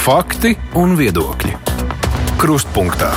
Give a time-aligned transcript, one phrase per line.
[0.00, 1.50] Fakti un viedokļi.
[2.40, 3.10] Krustpunktā.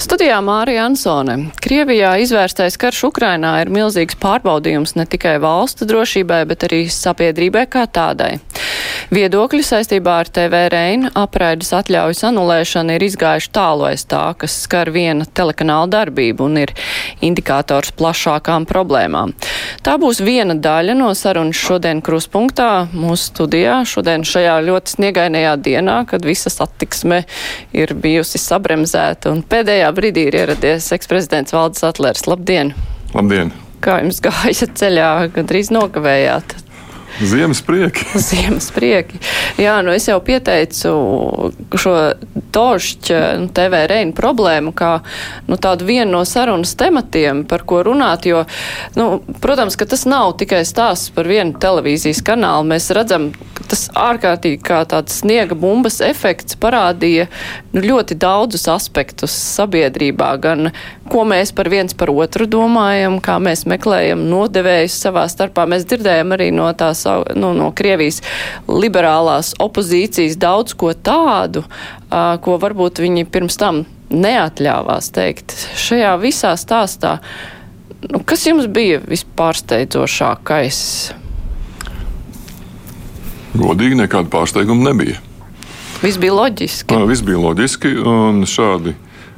[0.00, 1.50] Studijā Mārija Ansone.
[1.60, 7.84] Krievijā izvērstais karš Ukrainā ir milzīgs pārbaudījums ne tikai valsts drošībai, bet arī sabiedrībai kā
[7.84, 8.38] tādai.
[9.08, 14.90] Viedokļi saistībā ar TV Reina apraides atļaujas anulēšanu ir izgājuši tālu aiz tā, kas skar
[14.92, 16.74] viena telekanāla darbību un ir
[17.24, 19.32] indikators plašākām problēmām.
[19.80, 26.02] Tā būs viena daļa no sarunas šodien kruspunktā mūsu studijā, šodien šajā ļoti sniegainajā dienā,
[26.12, 27.22] kad visa satiksme
[27.72, 32.28] ir bijusi sabremzēta un pēdējā brīdī ir ieradies eksprezidents Valdis Atlers.
[32.28, 32.76] Labdien!
[33.16, 33.56] Labdien!
[33.80, 36.58] Kā jums gāja ceļā, gandrīz nokavējāt?
[37.20, 38.04] Ziemas prieki.
[38.28, 39.18] Ziemas prieki.
[39.58, 40.92] Jā, nu es jau pieteicu
[41.78, 41.94] šo
[42.54, 44.90] tošķa nu, TV reinu problēmu kā
[45.48, 48.44] nu, tādu vienu no sarunas tematiem, par ko runāt, jo,
[48.98, 49.08] nu,
[49.42, 52.68] protams, ka tas nav tikai stāsts par vienu televīzijas kanālu.
[52.70, 57.26] Mēs redzam, ka tas ārkārtīgi kā tāds sniega bumbas efekts parādīja
[57.74, 60.70] nu, ļoti daudzus aspektus sabiedrībā, gan
[61.10, 65.66] ko mēs par viens par otru domājam, kā mēs meklējam nodevējus savā starpā.
[65.70, 67.04] Mēs dzirdējam arī no tās
[67.36, 68.22] nu, no Krievijas
[68.68, 71.64] liberālās opozīcijas daudz ko tādu,
[72.08, 75.54] ko varbūt viņi pirms tam neatļāvās teikt.
[75.76, 77.18] Šajā visā stāstā,
[78.08, 80.82] nu, kas jums bija vispārsteidzošākais?
[83.58, 85.18] Godīgi nekāda pārsteiguma nebija.
[85.98, 86.94] Viss bija loģiski.
[86.94, 88.94] Jā, viss bija loģiski, un šādi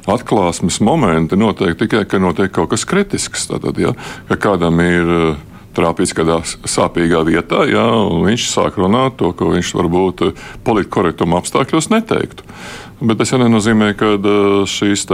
[0.09, 3.49] atklāsmes momenti notiek tikai, ka notiek kaut kas kritisks.
[3.51, 3.93] Tātad, ja,
[4.29, 5.39] ka kādam ir uh,
[5.77, 10.25] trāpījis kādā sāpīgā vietā, jā, un viņš sāk runāt to, ko viņš varbūt
[10.67, 12.47] politkorektuma apstākļos neteiktu.
[13.01, 14.13] Bet tas jau nenozīmē, ka
[14.69, 15.07] šīs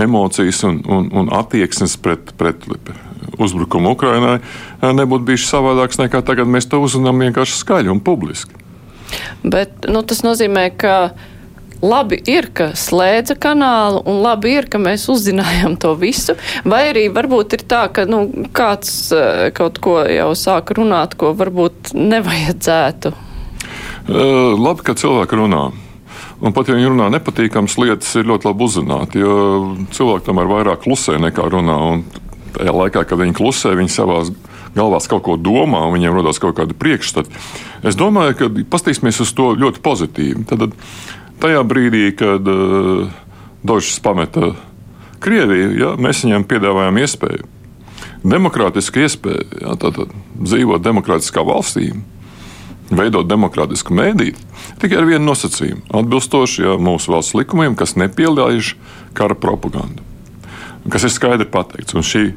[0.00, 2.64] emocijas un, un, un attieksmes pret, pret
[3.40, 4.38] uzbrukumu Ukrainai
[4.80, 6.48] nebūtu bijušas savādākas nekā tagad.
[6.48, 8.56] Mēs to uzzinām vienkārši skaļi un publiski.
[9.42, 10.94] Bet nu, tas nozīmē, ka
[11.82, 16.36] labi ir, ka slēdza kanālu, un labi ir, ka mēs uzzinājām to visu.
[16.64, 18.24] Vai arī varbūt ir tā, ka nu,
[18.56, 23.14] kāds eh, kaut ko jau sāk runāt, ko varbūt nevajadzētu.
[24.10, 25.68] Uh, labi, ka cilvēki runā.
[26.40, 29.34] Un pat ja viņi runā nepatīkamas lietas, ir ļoti labi uzzināt, jo
[29.92, 31.76] cilvēki tomēr vairāk klusē nekā runā.
[31.92, 32.04] Un
[32.56, 34.22] tajā laikā, kad viņi klusē, viņi savā
[34.74, 37.42] galvā kaut ko domā, un viņiem rodas kaut kāda priekšstata.
[37.86, 40.46] Es domāju, ka paskatīsimies uz to ļoti pozitīvi.
[40.48, 40.70] Tad,
[41.40, 43.08] tajā brīdī, kad uh,
[43.62, 44.54] Dožs pameta
[45.20, 47.48] Krieviju, ja, mēs viņiem piedāvājām iespēju,
[48.24, 51.90] demokrātisku iespēju, ja, tātad dzīvot demokrātiskā valstī,
[52.90, 54.38] veidot demokrātisku mēdīju,
[54.80, 58.74] tikai ar vienu nosacījumu- atbilstoši ja, mūsu valsts likumiem, kas nepieļauj
[59.14, 60.00] kara propagandu,
[60.88, 61.94] kas ir skaidri pateikts.
[61.94, 62.32] Un šī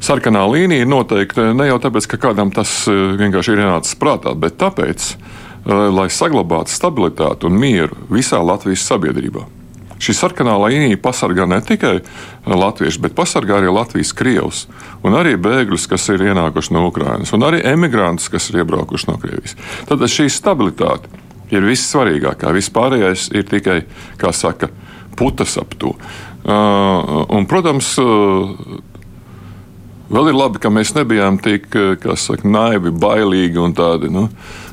[0.00, 4.36] sarkanā līnija ir noteikti ne jau tāpēc, ka kādam tas eh, vienkārši ir ienācis prātā,
[4.36, 9.46] bet tāpēc, Eh, lai saglabātu stabilitāti un mieru visā Latvijas sabiedrībā.
[10.04, 11.94] Šī sarkanā līnija pasargā ne tikai
[12.50, 14.64] latviešus, bet pasargā arī Latvijas krievus,
[15.06, 19.16] un arī bēgļus, kas ir ienākuši no Ukrainas, un arī emigrantus, kas ir iebraukuši no
[19.22, 19.56] Krievijas.
[19.88, 21.08] Tad šī stabilitāte
[21.54, 22.52] ir vissvarīgākā.
[22.56, 23.78] Vispārējais ir tikai,
[24.20, 24.68] kā saka,
[25.16, 25.94] putas ap to.
[26.44, 28.50] Uh, un, protams, uh,
[30.10, 31.70] vēl ir labi, ka mēs nebijām tik
[32.20, 34.10] saka, naivi, bailīgi un tādi.
[34.12, 34.64] Nu, uh,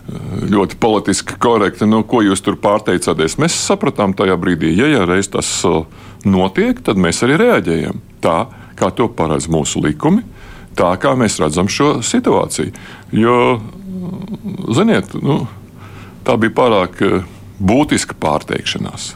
[0.52, 3.38] ļoti politiski korekti, nu, ko jūs tur pārteicāties.
[3.42, 5.86] Mēs sapratām tajā brīdī, ja jau reiz tas uh,
[6.26, 8.38] notiek, tad mēs arī reaģējam tā,
[8.80, 10.26] kā to paredz mūsu likumi,
[10.78, 12.74] tā kā mēs redzam šo situāciju.
[13.16, 13.38] Jo,
[14.74, 15.44] ziniet, nu,
[16.28, 17.02] tā bija pārāk
[17.62, 19.16] būtiska pārteikšanās.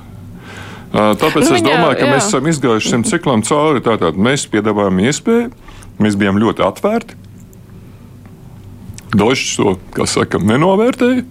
[0.96, 2.12] Tāpēc nu, es domāju, ka jā.
[2.14, 3.82] mēs esam izgājuši šim ciklam cauri.
[3.84, 5.50] Tātad mēs piedāvājam iespēju,
[6.02, 7.22] mēs bijām ļoti atvērti.
[9.16, 11.24] Došs to, kā saka, nenovērtēja,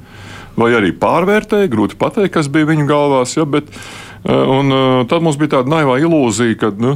[0.57, 1.71] vai arī pārvērtēja.
[1.73, 3.37] Grūti pateikt, kas bija viņu galvās.
[3.37, 6.95] Ja, bet, eh, Un, uh, tad mums bija tāda naivā ilūzija, ka nu,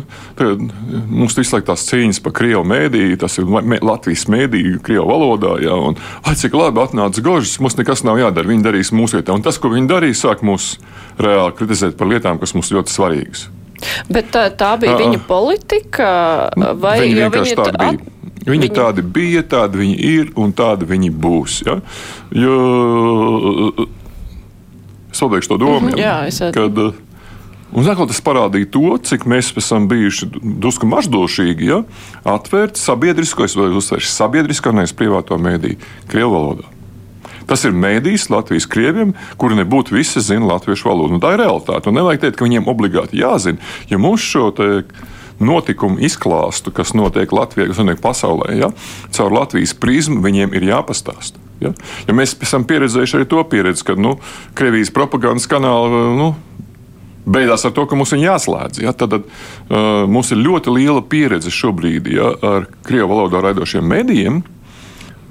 [1.12, 5.59] mums visu laiku tās cīņas par krievu mēdīju, tas ir mē, Latvijas mēdīju, krievu valodā.
[5.61, 9.37] Ja, un, ai, cik labi atnāca Gožs, mums nekas nav jādara, viņi darīs mūsu vietā.
[9.37, 10.79] Un tas, ko viņi darīja, sāk mūs
[11.21, 13.50] reāli kritizēt par lietām, kas mums ļoti svarīgas.
[14.10, 16.12] Bet tā, tā bija uh, viņa politika,
[16.78, 17.90] vai viņa vienkārši tā bija?
[17.96, 18.14] At
[18.48, 21.58] Viņi, viņi tādi bija, tādi viņi ir un tādi viņi būs.
[21.66, 21.75] Ja?
[22.32, 22.54] Jo,
[25.12, 25.90] es pabeigšu to domu.
[25.90, 26.80] Mm -hmm, jā, es kad,
[27.69, 31.82] Un atkal tas parādīja to, cik mēs esam bijuši drusku maždošīgi, ja?
[32.25, 35.76] atvērti sabiedrisko, vai uzsvēršu sabiedrisko, nevis privāto mēdīju,
[36.08, 36.77] krievu valodā.
[37.49, 41.17] Tas ir mēdījis Latvijas krieviem, kuri nebūtu visi zina latviešu valodu.
[41.17, 41.89] Un tā ir realitāte.
[41.89, 43.62] Un nevajag teikt, ka viņiem obligāti jāzina.
[43.89, 44.69] Ja mums šo te
[45.39, 48.73] notikumu izklāstu, kas notiek Latvijā, kas notiek pasaulē, ja?
[49.15, 51.39] caur Latvijas prizmu viņiem ir jāpastāsta.
[51.62, 51.73] Ja?
[52.06, 54.17] ja mēs esam pieredzējuši arī to pieredzi, ka nu,
[54.59, 56.29] Krievijas propagandas kanāli nu,
[57.29, 58.83] beigās ar to, ka mums ir jāslēdz.
[58.83, 58.95] Ja?
[58.97, 64.43] Tad, tad uh, mums ir ļoti liela pieredze šobrīd ja, ar krievu valodā raidošiem medijiem.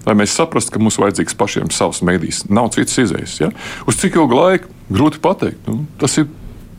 [0.08, 3.38] Lai mēs saprastu, ka mums vajadzīgs pašiem savs medijs, nav citas izējas.
[3.42, 3.52] Ja?
[3.90, 5.68] Uz cik ilgu laiku grūti pateikt.
[5.68, 6.30] Nu, tas, ir,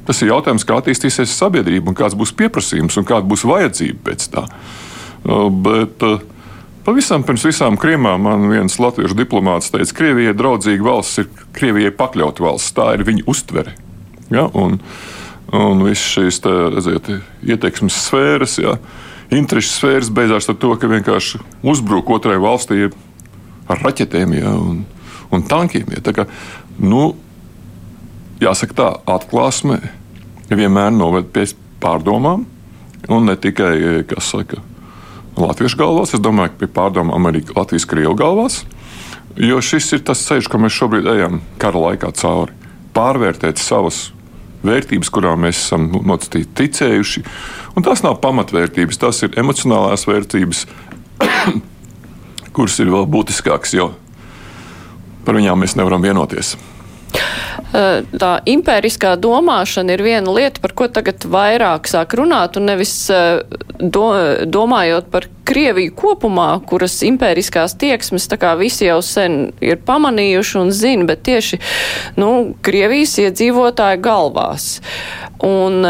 [0.09, 4.49] tas ir jautājums, kā attīstīsies sabiedrība, kāds būs pieprasījums un kāda būs vajadzība pēc tā.
[5.29, 6.23] Uh, bet, uh,
[6.89, 11.91] Pavisam pirms visām kriemām man viens latviešu diplomāts teica, ka Krievijai draudzīga valsts ir Krievijai
[11.93, 12.73] pakļauta valsts.
[12.73, 13.75] Tā ir viņa uztvere.
[14.33, 14.47] Ja?
[14.57, 14.79] Un,
[15.53, 17.11] un viss šīs tā, redziet,
[17.45, 18.79] ietekmes sfēras, ja?
[19.29, 22.87] interešu sfēras beidzās ar to, ka vienkārši uzbruk otrai valstī
[23.69, 24.55] ar raķetēm ja?
[24.57, 24.85] un,
[25.35, 25.89] un tankiem.
[25.95, 26.03] Ja?
[26.05, 26.27] Tā kā,
[26.81, 27.13] nu,
[28.43, 29.81] jāsaka tā, atklāsme
[30.49, 31.47] vienmēr noved pie
[31.83, 32.47] pārdomām,
[33.09, 34.63] un ne tikai, saka,
[35.39, 38.63] latviešu galvās, es domāju, ka pie pārdomām arī Latvijas-Krievu galvās.
[39.39, 42.57] Jo šis ir tas ceļš, ko mēs šobrīd ejam kara laikā cauri.
[42.97, 44.09] Pārvērtēt savas
[44.67, 47.23] vērtības, kurām mēs esam nocīti ticējuši.
[47.79, 50.65] Un tās nav pamatvērtības, tās ir emocionālās vērtības,
[52.59, 53.93] kuras ir vēl būtiskākas, jo
[55.27, 56.57] par viņām mēs nevaram vienoties.
[57.69, 62.95] Tā impēriskā domāšana ir viena lieta, par ko tagad vairāk sāk runāt, un nevis
[63.79, 64.07] do,
[64.49, 70.73] domājot par Krieviju kopumā, kuras impēriskās tieksmes tā kā visi jau sen ir pamanījuši un
[70.77, 71.61] zina, bet tieši,
[72.21, 72.31] nu,
[72.65, 74.71] Krievijas iedzīvotāju galvās.
[75.45, 75.85] Un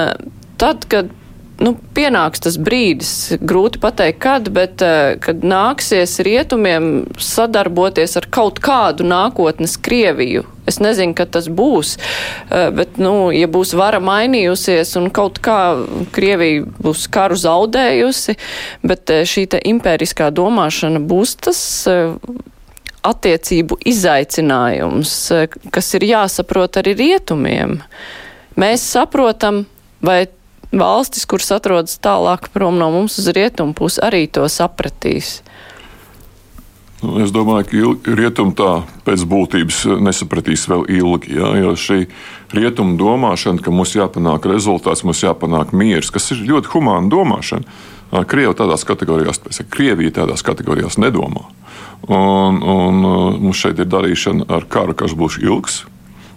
[0.59, 1.15] tad, kad
[1.63, 3.13] nu, pienāks tas brīdis,
[3.43, 10.45] grūti pateikt, kad, bet uh, kad nāksies rietumiem sadarboties ar kaut kādu nākotnes Krieviju.
[10.69, 15.61] Es nezinu, kad tas būs, uh, bet, nu, ja būs vara mainījusies un kaut kā
[16.15, 18.39] Krievija būs karu zaudējusi,
[18.87, 21.65] bet uh, šī te impēriskā domāšana būs tas
[23.09, 25.13] attiecību izaicinājums,
[25.73, 27.79] kas ir jāsaprot arī rietumiem.
[28.59, 29.63] Mēs saprotam,
[30.05, 30.27] vai
[30.73, 35.39] valstis, kuras atrodas tālāk prom no mums uz rietumu pusi, arī to sapratīs.
[36.99, 38.71] Nu, es domāju, ka rietumi tā
[39.07, 41.37] pēc būtības nesapratīs vēl ilgi.
[41.39, 42.01] Ja, jo šī
[42.57, 47.79] rietuma domāšana, ka mums jāpanāk rezultāts, mums jāpanāk miers, kas ir ļoti humāna domāšana.
[48.27, 49.39] Krievija tādās kategorijās,
[49.71, 51.45] Krievija tādās kategorijās nedomā.
[52.09, 53.01] Un, un
[53.45, 55.83] mums šeit ir darīšana ar karu, kas būs ilgs,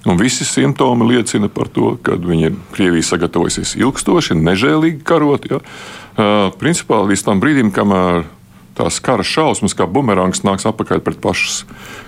[0.06, 5.46] Un visi simptomi liecina par to, ka viņi ir Krievija sagatavojusies ilgstoši, nežēlīgi karot.
[5.52, 5.60] Ja?
[6.58, 8.26] Principā līdz tam brīdim, kamēr
[8.78, 11.62] tās kara šausmas, kā bumerāns, nāks atpakaļ pret pašas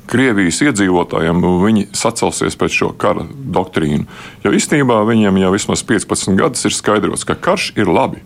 [0.10, 4.08] Krievijas iedzīvotājiem, viņi sacelsies pēc šo kara doktrīnu.
[4.46, 8.24] Jo īstenībā viņiem jau vismaz 15 gadus ir skaidrots, ka karš ir labi.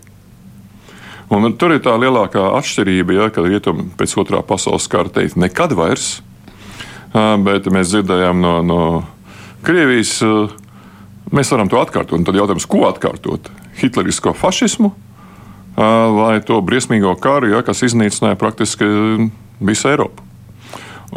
[1.28, 5.76] Un tur ir tā lielākā atšķirība, ja, kad rietumi pēc otrā pasaules kara teikt, nekad
[5.76, 6.22] vairs.
[7.12, 8.80] Bet mēs dzirdējām no, no
[9.66, 10.54] Krievijas eh,
[11.34, 12.22] mēs varam to atkārtot.
[12.26, 13.50] Tad jautājums, ko atkārtot?
[13.78, 15.82] Hitlerisko fašismu eh,
[16.18, 18.88] vai to briesmīgo karu, ja, kas iznīcināja praktiski
[19.60, 20.24] visu Eiropu?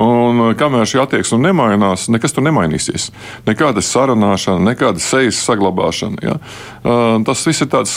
[0.01, 3.09] Un kamēr šī attieksme nemainās, nekas tur nemainīsies.
[3.43, 6.21] Nekāda sarunāšana, nekāda sejas saglabāšana.
[6.23, 6.38] Ja?
[6.39, 7.95] Eh, tas viss ir tāds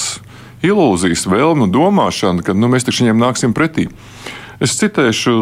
[0.64, 3.87] ilūzijas, vēlmu domāšana, ka nu, mēs taču viņiem nāksim pretī.
[4.63, 5.34] Es citēšu,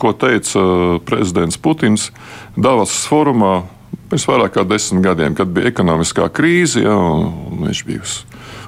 [0.00, 0.60] ko teica
[1.06, 2.08] prezidents Putins
[2.56, 3.66] Davas forumā
[4.06, 6.94] Pirms vairāk kā desmit gadiem, kad bija ekonomiskā krīze, ja,
[7.62, 8.20] viņš bija uz,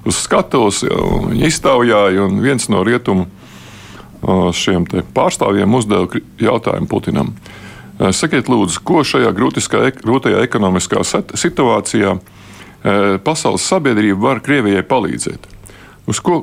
[0.09, 0.97] uz skatuves, ja,
[1.29, 3.29] viņa iztaujāja, un viens no rietumu
[4.59, 7.31] šiem pārstāvjiem uzdeva jautājumu Putinam.
[8.15, 11.05] Sakiet, lūdzu, ko šajā grūtajā ekonomiskā
[11.39, 12.17] situācijā
[13.27, 15.47] pasaules sabiedrība var Krievijai palīdzēt?
[16.11, 16.41] Uz ko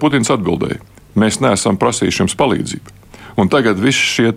[0.00, 0.80] Putins atbildēja?
[1.18, 2.99] Mēs neesam prasījuši jums palīdzību.
[3.38, 4.32] Un tagad viss šie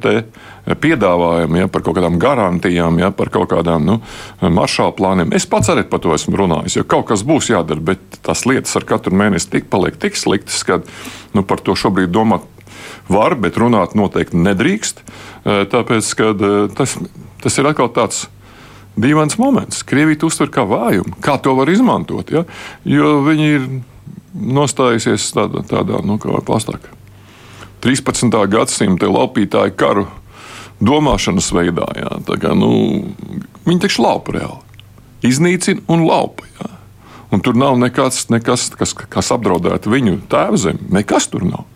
[0.79, 3.97] piedāvājumi ja, par kaut kādām garantijām, ja, par kaut kādām nu,
[4.41, 5.33] maršāla plāniem.
[5.35, 8.75] Es pats arī par to esmu runājis, jo kaut kas būs jādara, bet tās lietas
[8.79, 10.79] ar katru mēnesi tik paliek tik sliktas, ka
[11.35, 12.47] nu, par to šobrīd domāt
[13.11, 15.03] var, bet runāt noteikti nedrīkst.
[15.03, 16.95] Eh, tāpēc, ka eh, tas,
[17.43, 18.27] tas ir atkal tāds
[18.99, 19.83] dīvains moments.
[19.87, 21.17] Krievija to uztver kā vājumu.
[21.23, 22.31] Kā to var izmantot?
[22.33, 22.45] Ja?
[22.87, 23.69] Jo viņi ir
[24.33, 27.01] nostājusies tādā, tādā nu, kā pastāvā
[27.83, 28.31] 13.
[28.47, 30.05] gadsimta laupītāju karu
[30.83, 31.87] domāšanas veidā.
[31.99, 32.69] Jā, kā, nu,
[33.67, 34.79] viņi taču laupa reāli.
[35.27, 36.47] Iznīcina un laupa.
[36.59, 36.69] Jā.
[37.33, 40.87] Un tur nav nekāds, nekas, kas, kas apdraudētu viņu tēvzemi.
[40.93, 41.67] Nekas tur nav.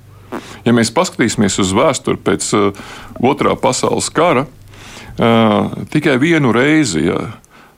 [0.68, 2.88] Ja mēs paskatīsimies uz vēsturi pēc uh,
[3.24, 7.20] otrā pasaules kara, uh, tikai vienu reizi ja,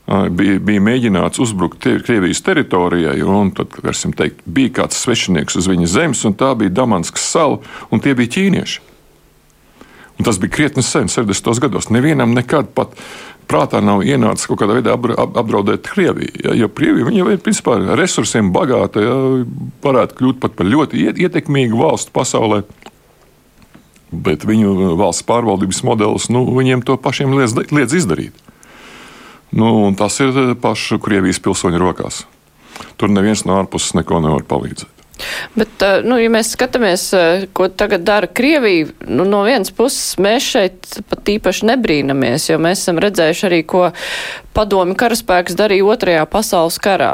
[0.09, 3.75] bija, bija mēģināts uzbrukt Krievijas teritorijai, un tad,
[4.17, 7.59] teikt, bija kāds svešinieks uz viņas zemes, un tā bija Damanskas sala,
[7.93, 8.85] un tie bija ķīnieši.
[10.19, 11.61] Un tas bija krietni sen, 70.
[11.63, 11.87] gados.
[11.95, 12.97] Nevienam nekad pat
[13.49, 16.33] prātā nav ienācis kaut kādā veidā apdraudēt Krieviju.
[16.43, 19.15] Ja, jo Krievija jau ir principā resursiem bagāta, ja,
[19.85, 22.63] varētu kļūt par ļoti ietekmīgu valstu pasaulē.
[24.09, 28.48] Bet viņu valsts pārvaldības modelis nu, viņiem to pašiem liedz, liedz izdarīt.
[29.51, 32.23] Nu, tas ir pašu Krievijas pilsoņu rokās.
[33.01, 34.98] Tur neviens no ārpuses neko nevar palīdzēt.
[35.55, 40.15] Bet, eh, nu, ja mēs skatāmies, eh, ko tagad dara Krievija, nu, no vienas puses
[40.21, 43.89] mēs šeit pat īpaši nebrīnamies, jo mēs esam redzējuši arī, ko
[44.55, 47.11] padomi karaspēks darīja otrajā pasaules karā.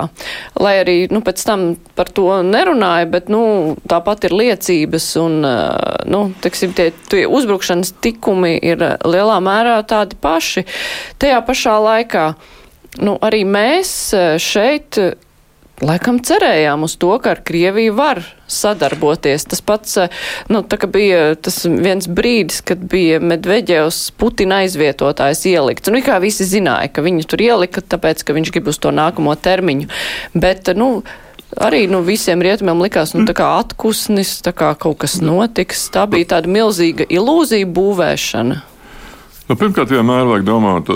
[0.60, 1.66] Lai arī, nu, pēc tam
[1.98, 7.96] par to nerunāja, bet, nu, tāpat ir liecības un, eh, nu, teiksim, tie, tie uzbrukšanas
[8.02, 10.66] tikumi ir lielā mērā tādi paši.
[11.20, 12.28] Tajā pašā laikā.
[12.96, 14.96] Nu, arī mēs šeit
[15.84, 19.44] Laikam cerējām uz to, ka ar Krieviju var sadarboties.
[19.52, 20.14] Tas pats, eh,
[20.48, 25.92] nu, tā kā bija tas viens brīdis, kad bija Medveģevs Putina aizvietotājs ielikts.
[25.92, 29.36] Nu, kā visi zināja, ka viņu tur ielika, tāpēc, ka viņš grib uz to nākamo
[29.36, 29.92] termiņu.
[30.34, 31.04] Bet, nu,
[31.60, 33.36] arī nu, visiem rietumiem likās, nu, tā
[34.56, 35.90] kā kaut kas notiks.
[35.92, 38.62] Tā bija tāda milzīga ilūzija būvēšana.
[39.50, 40.88] Nu, pirmkārt, vienmēr vajag domāt.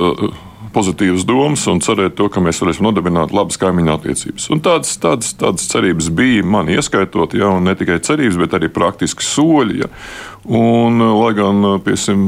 [0.70, 4.50] Pozitīvas domas un cerēt to, ka mēs varēsim nodibināt labas kaimiņu attiecības.
[4.54, 8.70] Un tādas, tādas, tādas cerības bija man ieskaitot, ja, un ne tikai cerības, bet arī
[8.74, 9.80] praktiski soļi.
[9.82, 9.90] Ja.
[10.46, 12.28] Un, lai gan piesim,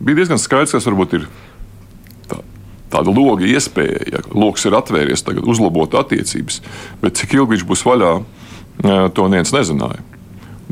[0.00, 1.28] bija diezgan skaidrs, kas varbūt ir
[2.30, 2.40] tā,
[2.96, 6.62] tāda loga iespēja, ja lokus ir atvēries, tagad uzlabot attiecības,
[7.04, 8.16] bet cik ilgi viņš būs vaļā,
[9.12, 10.00] to neviens nezināja.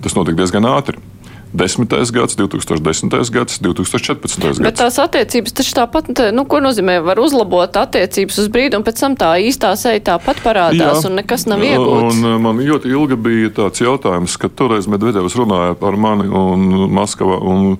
[0.02, 1.11] Tas notika diezgan ātri.
[1.52, 2.12] 10.
[2.12, 3.30] gads, 2010.
[3.32, 4.40] gads, 2014.
[4.40, 4.60] gads.
[4.62, 9.02] Bet tās attiecības taču tāpat, nu, ko nozīmē, var uzlabot attiecības uz brīdi, un pēc
[9.04, 12.22] tam tā īstā seja tāpat parādās, Jā, un nekas nav iegūts.
[12.22, 17.36] Un man ļoti ilgi bija tāds jautājums, ka toreiz Medvedevs runāja par mani un Maskavā
[17.44, 17.76] un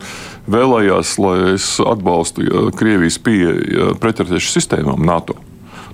[0.53, 5.39] vēlējās, lai es atbalstu ja, Krievijas pieeja pretratiešu sistēmām NATO.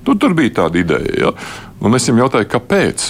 [0.03, 1.33] Tur, tur bija tāda ideja, ja.
[1.85, 3.09] un es viņam jautāju, kāpēc.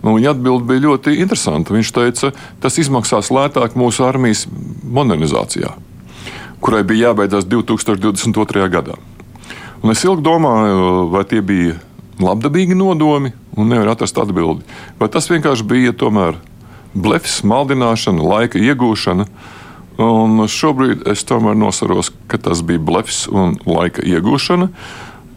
[0.00, 1.74] Nu, viņa atbild bija ļoti interesanta.
[1.76, 4.46] Viņš teica, tas izmaksās lētāk mūsu armijas
[4.84, 5.74] modernizācijā,
[6.64, 8.68] kurai bija jābeidzas 2022.
[8.72, 8.96] gadā.
[9.80, 11.78] Un es ilgi domāju, vai tie bija
[12.20, 14.64] labdabīgi nodomi, un nevaru atrast atbildi.
[15.00, 16.36] Vai tas vienkārši bija tomēr
[16.94, 19.26] blefs, maldināšana, laika iegūšana.
[20.00, 24.70] Un šobrīd es tomēr nosaros, ka tas bija blefs un laika iegūšana.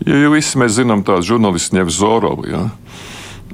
[0.07, 2.47] Ja jau visi mēs zinām tādu žurnālistu Nevis Zorovu.
[2.47, 2.67] Ja?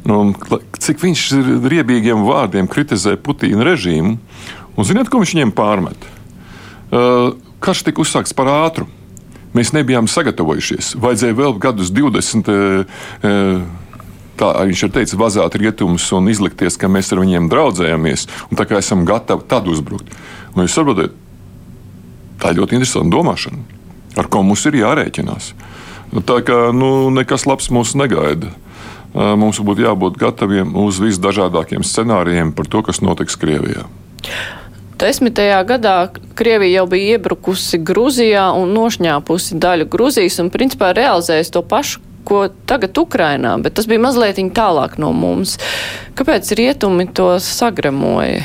[0.07, 0.31] Un,
[0.79, 4.15] cik viņš ir riebīgiem vārdiem kritizē Putina režīmu.
[4.77, 6.07] Un ziniet, ko viņš viņiem pārmet?
[6.89, 8.87] Uh, karš tika uzsākts par ātru.
[9.57, 10.93] Mēs nebijām sagatavojušies.
[11.01, 12.49] Vajadzēja vēl gadus 20.
[12.53, 13.65] Uh,
[14.39, 18.65] tā viņš ir teicis, vazāt rietumus un izlikties, ka mēs ar viņiem draudzējamies, un tā
[18.69, 20.13] kā esam gatavi tad uzbrukt.
[20.55, 21.17] Un jūs saprotat,
[22.39, 23.59] tā ir ļoti interesanta domāšana,
[24.15, 25.51] ar ko mums ir jārēķinās.
[26.25, 28.53] Tā kā nu, nekas labs mūs negaida
[29.13, 33.87] mums būtu jābūt gataviem uz visdažādākiem scenārijiem par to, kas notiks Krievijā.
[34.99, 35.95] Desmitajā gadā
[36.35, 42.41] Krievija jau bija iebrukusi Grūzijā un nošņāpusi daļu Grūzijas un principā realizējusi to pašu, ko
[42.67, 45.55] tagad Ukrainā, bet tas bija mazliet tālāk no mums.
[46.19, 48.43] Kāpēc rietumi to sagremoja?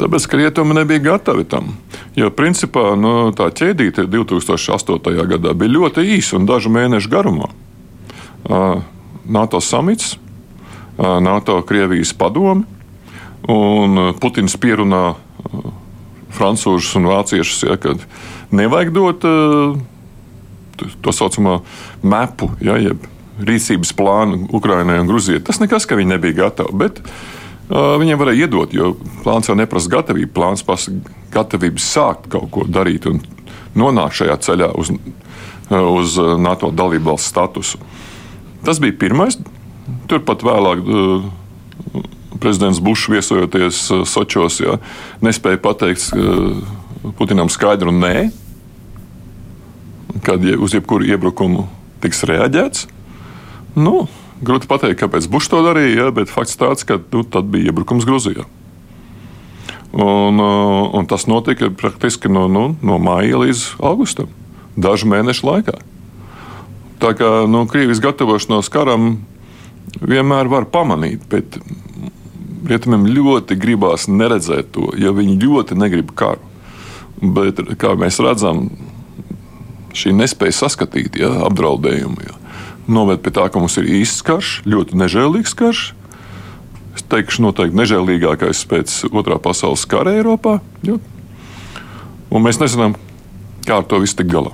[0.00, 1.74] Tāpēc, ka rietumi nebija gatavi tam.
[2.16, 5.26] Jo principā nu, tā ķēdīte 2008.
[5.34, 7.50] gadā bija ļoti īsa un dažu mēnešu garumā.
[8.48, 8.80] Uh,
[9.24, 10.16] NATO samits,
[10.98, 12.66] NATO-Krievijas padomi,
[13.48, 15.14] un Putins pierunā
[16.36, 17.96] francūžus un vāciešus, ja, ka
[18.54, 19.24] nevajag dot
[21.00, 21.60] to saucamo
[22.02, 23.04] mepu, ja, jeb
[23.40, 25.42] rīcības plānu Ukraiņai un Grūzijai.
[25.44, 26.76] Tas nekas, ka viņi nebija gatavi.
[26.80, 30.32] Bet, uh, Viņiem varēja iedot, jo plāns jau neprasa gatavību.
[30.34, 30.90] Plāns prasa
[31.30, 33.20] gatavību sākt kaut ko darīt un
[33.78, 34.90] nonākt šajā ceļā uz,
[35.70, 37.78] uz NATO dalību valsts statusu.
[38.64, 39.38] Tas bija pirmais.
[40.10, 41.24] Turpat vēlāk uh,
[42.42, 44.76] prezidents Bušs viesojoties uh, Sočos, jā,
[45.24, 46.60] nespēja pateikt uh,
[47.16, 48.28] Putinam skaidru nē,
[50.26, 51.64] kad uz jebkuru iebrukumu
[52.04, 52.86] tiks reaģēts.
[53.80, 54.04] Nu,
[54.44, 58.08] grūti pateikt, kāpēc Bušs to darīja, jā, bet fakts tāds, ka nu, tad bija iebrukums
[58.08, 58.44] Grūzijā.
[59.90, 64.28] Un, un tas notika praktiski no, nu, no māja līdz augustam,
[64.78, 65.80] dažu mēnešu laikā.
[67.00, 69.14] Tā kā nu, Krievijas gatavošanos karam
[70.04, 71.56] vienmēr var pamanīt, bet
[72.68, 76.44] rietumiem ļoti gribās neredzēt to, jo viņi ļoti negrib karu.
[77.20, 78.68] Bet, kā mēs redzam,
[79.96, 82.36] šī nespēja saskatīt ja, apdraudējumu, ja,
[82.90, 85.82] noved pie tā, ka mums ir īsts karš, ļoti nežēlīgs karš.
[86.96, 90.58] Es teikšu, noteikti nežēlīgākais pēc otrā pasaules kara Eiropā.
[90.86, 90.98] Jo,
[92.30, 92.96] un mēs nezinām,
[93.66, 94.52] kā ar to visu tikt galā.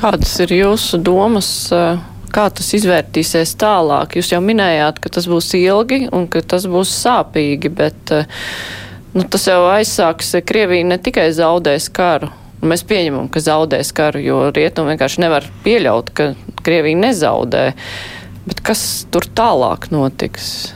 [0.00, 1.48] Kādas ir jūsu domas?
[2.34, 4.16] Kā tas izvērtīsies tālāk?
[4.18, 8.14] Jūs jau minējāt, ka tas būs ilgi un ka tas būs sāpīgi, bet
[9.14, 10.34] nu, tas jau aizsāks.
[10.46, 12.32] Krievija ne tikai zaudēs karu,
[12.64, 16.30] Mēs pieņemam, ka zaudēs karu, jo rietumi vienkārši nevar pieļaut, ka
[16.64, 17.64] Krievija nezaudē.
[18.48, 20.72] Bet kas tur tālāk notiks?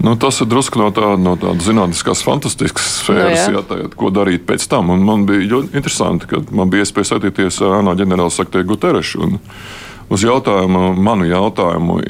[0.00, 3.60] Nu, tas ir drusku no, tā, no tādas zinātniskās, fantastiskas sfēras, no, jā.
[3.60, 4.94] Jā, tā, ko darīt pēc tam.
[4.94, 9.28] Un man bija ļoti interesanti, ka man bija iespēja satikties ar ANO ģenerālsekretāru Guterešu.
[9.28, 9.38] Un,
[10.10, 12.00] Uz jautājumu, manu jautājumu,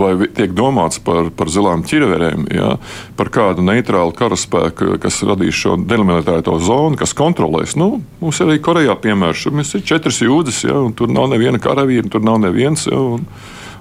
[0.00, 2.70] vai tiek domāts par, par zilām ķirverēm, jā,
[3.18, 7.76] par kādu neitrālu karaspēku, kas radīs šo delimilitārito zonu, kas kontrolēs.
[7.76, 9.44] Nu, mums ir arī Korejā piemērs.
[9.52, 12.86] Mums ir četras jūdzes, jā, un tur nav neviena karavīra, tur nav neviens.
[12.88, 13.28] Jā, un,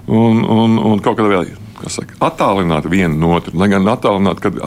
[0.08, 3.56] un, un, un kaut kādā veidā attālināt vienu no otru.
[3.58, 4.58] Lai gan attālināt, kad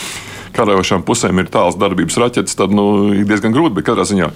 [0.56, 4.32] karajošām pusēm ir tāls darbības raķetes, tad nu, ir diezgan grūti, bet katrā ziņā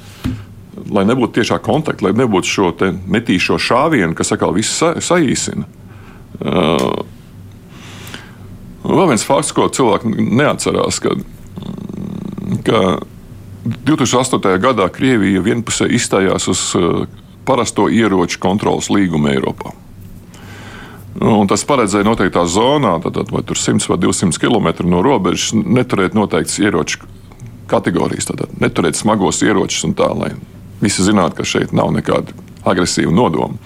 [0.90, 2.71] lai nebūtu tiešā kontakta, lai nebūtu šo
[3.11, 5.66] netīšo šāvienu, kas atkal visu sa saīsina.
[6.40, 7.02] Uh,
[8.87, 11.14] vēl viens fakts, ko cilvēki neatcerās, ka,
[12.66, 12.83] ka
[13.90, 14.57] 2008.
[14.62, 17.04] gadā Krievija vienpusē izstājās uz uh,
[17.49, 19.75] parasto ieroču kontrolas līgumu Eiropā.
[21.21, 26.57] Un tas paredzēja noteiktā zonā, tad, vai 100 vai 200 km no robežas, neturēt noteiktas
[26.62, 27.05] ieroču
[27.69, 30.33] kategorijas, tātad neturēt smagos ieročus un tā, lai
[30.81, 32.33] Visi zinātu, ka šeit nav nekāda
[32.65, 33.59] agresīva nodoma.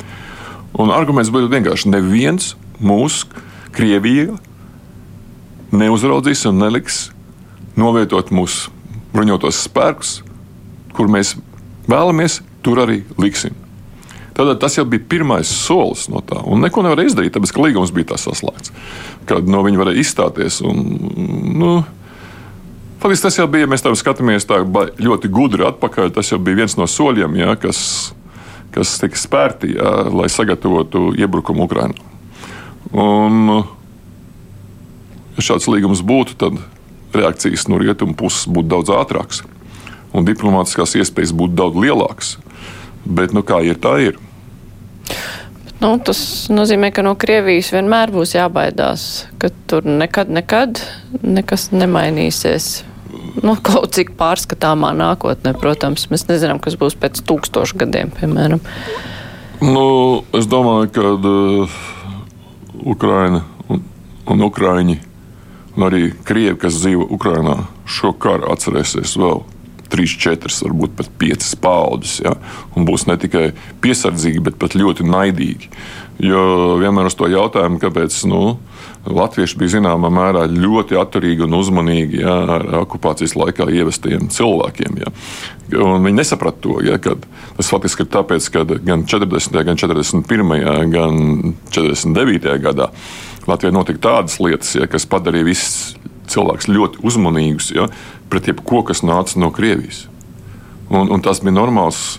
[0.75, 3.28] Un arguments bija vienkārši: neviens mūsu
[3.75, 4.34] Krievijā
[5.75, 7.08] neuzraudzīs un neliks
[7.78, 8.70] novietot mūsu
[9.14, 10.16] bruņotos spēkus,
[10.94, 11.37] kur mēs
[11.90, 13.54] vēlamies, tur arī liksim.
[14.34, 16.40] Tad tas jau bija pirmais solis no tā.
[16.50, 18.72] Un neko nevarēja izdarīt, tāpēc ka līgums bija tas saslēgts.
[19.30, 20.58] Kad no viņa varēja izstāties.
[20.66, 20.80] Un,
[21.54, 21.76] nu,
[23.04, 26.62] Faktiski tas jau bija, ja mēs tam skatāmies tā ļoti gudri atpakaļ, tas jau bija
[26.62, 27.78] viens no soļiem, ja, kas,
[28.73, 31.99] kas tika spērti, ja, lai sagatavotu iebrukumu Ukrajinā.
[32.97, 33.58] Un,
[35.36, 36.56] ja šāds līgums būtu, tad
[37.12, 39.44] reakcijas no rietumu puses būtu daudz ātrākas
[40.14, 42.36] un diplomātiskās iespējas būtu daudz lielākas.
[43.04, 44.16] Bet, nu, kā ir, tā ir.
[45.82, 50.80] Nu, tas nozīmē, ka no Krievijas vienmēr būs jābaidās, ka tur nekad, nekad
[51.21, 52.84] nekas nemainīsies
[53.43, 56.06] nu, kaut cik pārskatāmā nākotnē, protams.
[56.12, 58.62] Mēs nezinām, kas būs pēc tūkstošu gadiem, piemēram.
[59.64, 59.86] Nu,
[60.36, 61.80] es domāju, ka uh,
[62.95, 63.82] Ukraina un,
[64.30, 64.99] un Ukraiņi,
[65.75, 69.45] un arī Krievi, kas dzīvo Ukrainā, šo karu atcerēsies vēl
[69.92, 72.20] trīs, četras, varbūt pat piecas paudzes.
[72.25, 72.36] Ja?
[72.76, 73.50] Un būs ne tikai
[73.84, 75.70] piesardzīgi, bet pat ļoti naidīgi.
[76.23, 78.56] Jo vienmēr uz to jautājumu, kāpēc nu,
[79.04, 84.97] Latvieši bija zināmā mērā ļoti atturīgi un uzmanīgi ja, ar okupācijas laikā ievestajiem cilvēkiem.
[85.02, 85.10] Ja.
[85.82, 91.20] Un viņi nesaprata to, ja, tas faktiski ir tāpēc, ka gan 40., gan 41., gan
[91.75, 92.56] 49.
[92.64, 92.88] gadā
[93.44, 95.94] Latvijā notika tādas lietas, ja, kas padarīja visus
[96.34, 97.88] cilvēkus ļoti uzmanīgus ja,
[98.32, 100.04] pret jebko, kas nāca no Krievijas.
[100.90, 102.18] Un, un tas bija normāls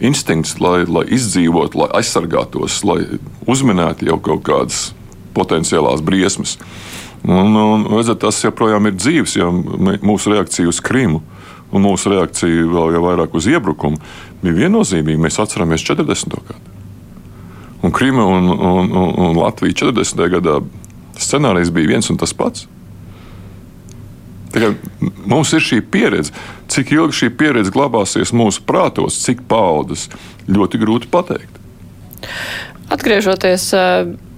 [0.00, 3.02] instinkts, lai, lai izdzīvotu, lai aizsargātos, lai
[3.50, 4.80] uzminētu jau kaut kādas
[5.36, 6.56] potenciālās briesmas.
[7.20, 11.20] Un, un, redzat, tas joprojām ir dzīves, ja mūsu reakcija uz Krimu
[11.70, 14.00] un mūsu reakcija vēl jau vairāk uz iebrukumu
[14.40, 15.20] bija viennozīmīga.
[15.22, 16.40] Mēs atceramies 40.
[16.48, 16.76] gadu.
[17.84, 20.26] Un Krima un, un, un, un Latvija 40.
[20.34, 20.58] gadā
[21.20, 22.66] scenārijs bija viens un tas pats.
[25.30, 26.34] Mums ir šī pieredze.
[26.70, 30.08] Cik ilgi šī pieredze glabāsies mūsu prātos, cik paudzes,
[30.50, 31.58] ļoti grūti pateikt.
[32.90, 33.68] Atgriežoties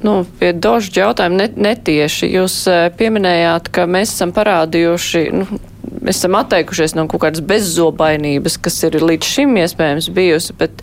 [0.04, 2.56] nu, pie dožu jautājuma netieši, jūs
[2.98, 5.28] pieminējāt, ka mēs esam parādījuši.
[5.36, 5.60] Nu,
[6.02, 10.82] Mēs esam atteikušies no kaut kādas bezzobainības, kas ir līdz šim iespējams bijusi, bet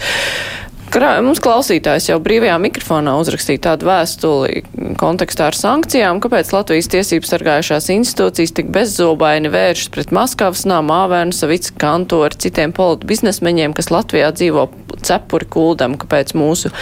[0.89, 4.63] Mums klausītājs jau brīvajā mikrofonā uzrakstīja tādu vēstuli
[4.97, 11.35] kontekstā ar sankcijām, kāpēc Latvijas tiesības sargājušās institūcijas tik bezzobaini vēršas pret Maskavas nām, Āvēnu,
[11.37, 14.65] Savicu kantoru, citiem politu biznesmeņiem, kas Latvijā dzīvo
[15.05, 16.73] cepuri kuldam, kāpēc mūsu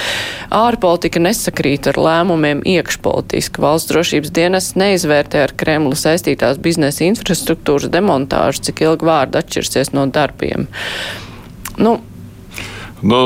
[0.56, 3.60] ārpolitika nesakrīt ar lēmumiem iekšpolitiski.
[3.60, 10.08] Valsts drošības dienas neizvērtē ar Kremlu saistītās biznesa infrastruktūras demontāžu, cik ilgi vārdi atšķirsies no
[10.08, 10.70] darbiem.
[11.76, 12.00] Nu,
[13.06, 13.18] Nu,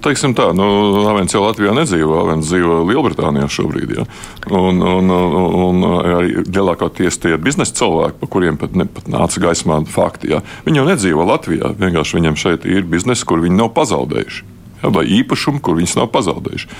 [0.00, 0.66] teiksim tā, nu,
[1.10, 3.90] Avens jau Latvijā nedzīvo, Avens dzīvo Lielbritānijā šobrīd.
[3.98, 4.06] Ja?
[4.48, 9.42] Un, un, un arī lielākoties tie ir biznesa cilvēki, par kuriem pat, ne, pat nāca
[9.44, 10.32] gaismā fakti.
[10.32, 10.40] Ja?
[10.64, 14.46] Viņi jau nedzīvo Latvijā, vienkārši viņiem šeit ir biznesa, kur viņi nav pazaudējuši.
[14.80, 14.92] Ja?
[14.96, 16.70] Vai īpašumu, kur viņus nav pazaudējuši.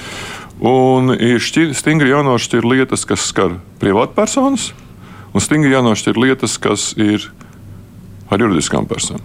[0.69, 4.73] Un ir šķir, stingri jānošķir lietas, kas skar privātpersonas,
[5.37, 7.29] un stingri jānošķir lietas, kas ir
[8.33, 9.23] ar juridiskām personām.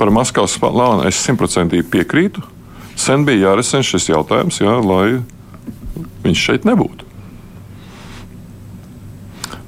[0.00, 2.40] Par Maskavas plānu es simtprocentīgi piekrītu.
[2.96, 5.20] Sen bija jārisina šis jautājums, jā, lai
[6.24, 7.04] viņš šeit nebūtu.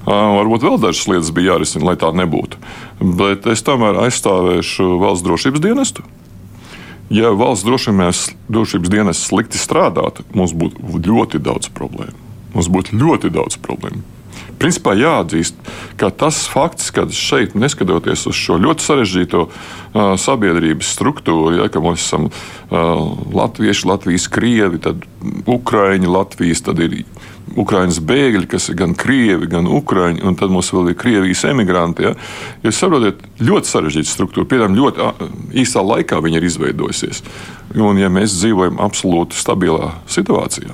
[0.09, 2.59] Varbūt vēl dažas lietas bija jārisina, lai tā nebūtu.
[3.21, 6.07] Bet es tomēr aizstāvēšu valsts drošības dienestu.
[7.13, 12.17] Ja valsts drošības, drošības dienests slikti strādātu, mums būtu ļoti daudz problēmu.
[12.57, 14.01] Mums būtu ļoti daudz problēmu
[14.63, 15.59] principā jāatzīst,
[16.01, 21.83] ka tas fakts, ka šeit, neskatoties uz šo ļoti sarežģīto uh, sabiedrības struktūru, ja, ka
[21.83, 23.03] mēs esam uh,
[23.35, 25.03] latvieši, Latvijas krievi, tad
[25.51, 27.03] ukraiņi, Latvijas, tad ir
[27.59, 32.07] Ukraiņas bēgļi, kas ir gan krievi, gan ukrāņi, un tad mums vēl ir Krievijas emigranti.
[32.07, 32.13] Ja?
[32.65, 34.49] Jūs saprotat, ļoti sarežģīta struktūra.
[34.49, 35.11] Piemēram, ļoti
[35.61, 37.23] īsā laikā viņa ir izveidojusies.
[37.77, 40.73] Un, ja mēs dzīvojam absolūti stabilā situācijā,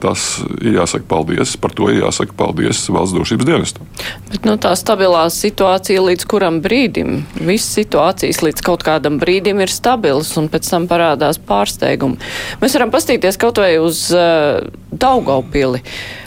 [0.00, 0.24] tas
[0.60, 1.56] ir jāsaka paldies.
[1.60, 3.88] Par to ir jāsaka paldies valsts drošības dienestam.
[4.30, 7.24] Bet nu, tā stabilā situācija līdz kuram brīdim?
[7.40, 12.20] Visas situācijas līdz kaut kādam brīdim ir stabilas, un pēc tam parādās pārsteigumi.
[12.62, 14.62] Mēs varam pastīties kaut vai uz uh,
[14.94, 15.82] Daugaupili.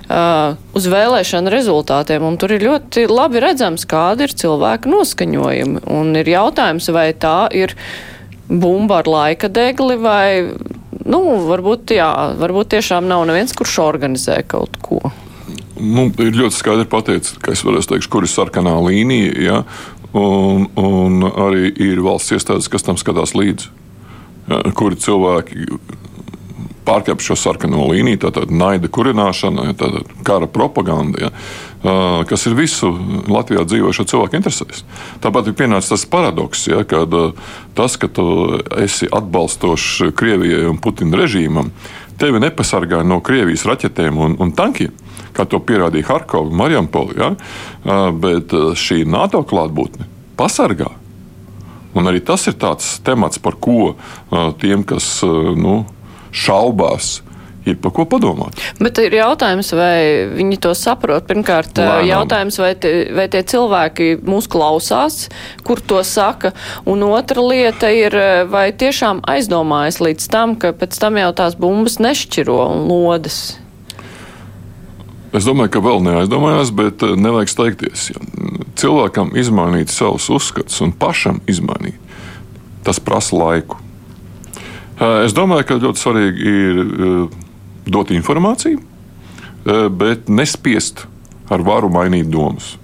[0.07, 5.83] Uh, uz vēlēšanu rezultātiem, un tur ir ļoti labi redzams, kāda ir cilvēka noskaņojumi.
[5.91, 7.75] Un ir jautājums, vai tā ir
[8.47, 10.53] bumba ar laika degli, vai
[11.07, 15.01] nu, varbūt, jā, varbūt tiešām nav neviens, kurš organizē kaut ko.
[15.77, 19.59] Nu, ir ļoti skaidri pateicis, ka es varu teikt, kur ir sarkanā līnija, ja,
[20.17, 23.69] un, un arī ir valsts iestādes, kas tam skatās līdzi.
[24.47, 25.67] Ja, kuri cilvēki
[26.87, 31.31] pārkāpj šo sarkano līniju, tātad naida kurināšana, tātad kara propaganda, ja,
[32.27, 32.89] kas ir visu
[33.31, 34.83] Latvijā dzīvojošo cilvēku interesēs.
[35.23, 37.13] Tāpat ir pienācis tas paradoks, ja, kad
[37.77, 38.27] tas, ka tu
[38.77, 41.71] esi atbalstošs Krievijai un Putina režīmam,
[42.19, 44.93] tevi nepasargā no Krievijas raķetēm un, un tankiem,
[45.37, 47.33] kā to pierādīja Harkova un Marijampoli, ja,
[48.17, 50.89] bet šī NATO klātbūtne pasargā.
[51.97, 53.95] Un arī tas ir tāds temats, par ko
[54.61, 55.21] tiem, kas
[55.57, 55.79] nu,
[56.35, 57.21] šaubās.
[57.67, 58.55] Ir par ko padomāt.
[58.79, 61.25] Bet ir jautājums, vai viņi to saprot.
[61.27, 62.05] Pirmkārt, Lēnām.
[62.07, 65.25] jautājums, vai, te, vai tie cilvēki mūs klausās,
[65.67, 66.53] kur to saka.
[66.87, 68.15] Un otra lieta ir,
[68.47, 73.57] vai tiešām aizdomājas līdz tam, ka pēc tam jau tās bumbas nešķiro un lodas.
[75.35, 78.05] Es domāju, ka vēl neaizdomājās, bet nevajag steigties.
[78.79, 81.99] Cilvēkam izmainīt savus uzskatus un pašam izmainīt,
[82.87, 83.81] tas prasa laiku.
[84.97, 86.79] Es domāju, ka ļoti svarīgi ir
[87.91, 88.79] dot informāciju,
[89.97, 91.05] bet nespiest
[91.51, 92.75] ar varu mainīt domas,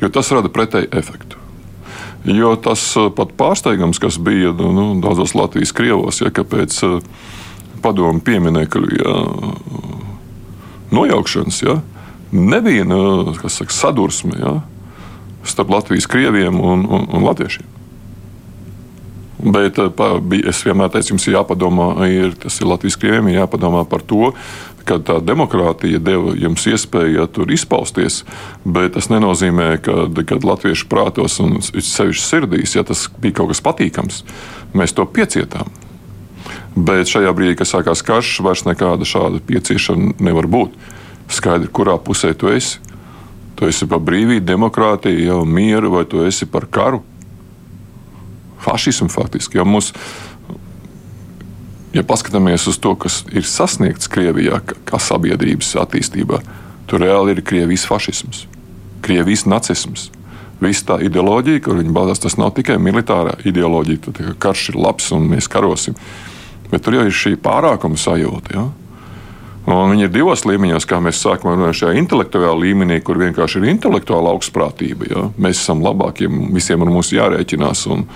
[0.00, 1.38] jo tas rada pretēju efektu.
[2.28, 2.82] Jo tas
[3.16, 6.76] pat pārsteigums, kas bija nu, nu daudzos Latvijas krievos, ja pēc
[7.80, 9.14] padomu pieminiektu ja,
[10.92, 11.78] nojaukšanas, ja,
[12.32, 12.84] nebija
[13.48, 14.58] saka, sadursme ja,
[15.48, 17.69] starp Latvijas krieviem un, un, un latviešiem.
[19.40, 20.02] Bet eh,
[20.50, 24.34] es vienmēr teicu, jums ir jāpadomā, ir, tas ir Latvijas krieviem, jāpadomā par to,
[24.84, 28.22] ka tā demokrātija deva jums iespēju ja, tur izpausties,
[28.64, 33.62] bet tas nenozīmē, ka kad latviešu prātos un sevišķi sirdīs, ja tas bija kaut kas
[33.64, 34.24] patīkams,
[34.76, 35.70] mēs to piecietām.
[36.76, 40.76] Bet šajā brīdī, kad sākās karš, vairs nekāda šāda pieciešana nevar būt.
[41.30, 42.78] Skaidri, kurā pusē tu esi.
[43.58, 47.02] Tu esi par brīvību, demokrātiju, jau mieru, vai tu esi par karu
[48.64, 49.58] fašismu faktiski.
[49.58, 49.92] Jo mums,
[51.96, 56.40] ja paskatāmies uz to, kas ir sasniegts Krievijā, kā sabiedrības attīstībā,
[56.90, 58.46] tur reāli ir Krievijas fašisms,
[59.04, 60.10] Krievijas nacisms.
[60.60, 65.08] Visa tā ideoloģija, kur viņi balstās, tas nav tikai militārā ideoloģija, tad karš ir labs
[65.16, 65.96] un mēs karosim.
[66.70, 68.52] Bet tur jau ir šī pārākuma sajūta.
[68.54, 68.66] Ja?
[69.70, 73.70] Un viņi ir divos līmeņos, kā mēs sākam runāt šajā intelektuālā līmenī, kur vienkārši ir
[73.74, 75.08] intelektuāla augstprātība.
[75.10, 75.24] Ja?
[75.40, 77.86] Mēs esam labākie, visiem ar mums jārēķinās.
[77.94, 78.06] Un,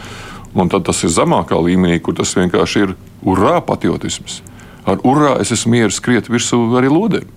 [0.55, 2.93] Un tad tas ir zemākā līmenī, kur tas vienkārši ir
[3.27, 4.41] urā patriotisms.
[4.87, 7.31] Ar urā es esmu mieru skriet virsū arī lodēm.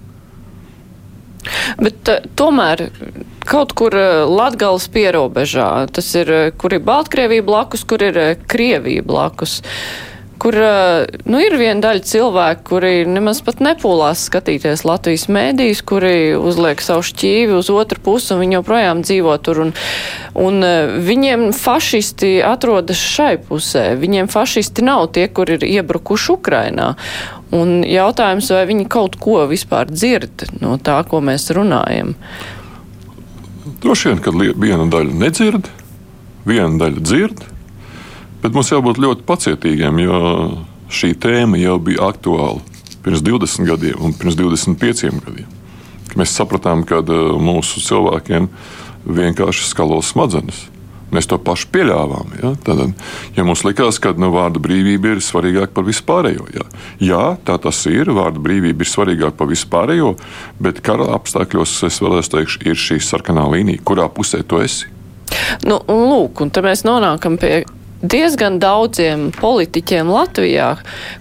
[1.79, 2.89] Bet uh, tomēr
[3.47, 8.19] kaut kur uh, Latgales pierobežā, tas ir, uh, kur ir Baltkrievija blakus, kur ir
[8.51, 9.61] Krievija blakus.
[10.41, 10.55] Kur
[11.25, 17.05] nu, ir viena daļa cilvēku, kuri nemaz pat nepūlās skatīties Latvijas mēdīs, kuri uzliek savu
[17.07, 19.63] šķīvi uz otru pusi un viņi joprojām dzīvo tur.
[19.65, 19.73] Un,
[20.37, 20.67] un
[21.07, 23.89] viņiem fašisti atrodas šai pusē.
[23.99, 26.93] Viņiem fašisti nav tie, kur ir iebrukuši Ukrainā.
[27.55, 32.15] Un jautājums, vai viņi kaut ko vispār dzird no tā, ko mēs runājam.
[33.83, 35.69] Droši vien, ka viena daļa nedzird,
[36.47, 37.45] viena daļa dzird,
[38.47, 40.19] bet mums jābūt ļoti pacietīgiem, jo
[40.87, 42.63] šī tēma jau bija aktuāla
[43.03, 45.53] pirms 20 gadiem un pirms 25 gadiem.
[46.17, 48.47] Mēs sapratām, ka uh, mūsu cilvēkiem
[49.07, 50.65] vienkārši skalo smadzenes.
[51.11, 52.33] Mēs to pašu pieļāvām.
[52.41, 52.51] Ja?
[52.63, 52.81] Tad,
[53.35, 56.65] ja mums likās, ka nu, vārda brīvība ir svarīgāka par vispārējo, jā.
[57.03, 58.11] jā, tā tas ir.
[58.15, 60.13] Vārda brīvība ir svarīgāka par vispārējo,
[60.63, 64.91] bet kara apstākļos es vēlēs teikt, ir šī sarkanā līnija, kurā pusē tu esi.
[65.67, 67.61] Nu, lūk, un te mēs nonākam pie
[68.01, 70.69] diezgan daudziem politiķiem Latvijā,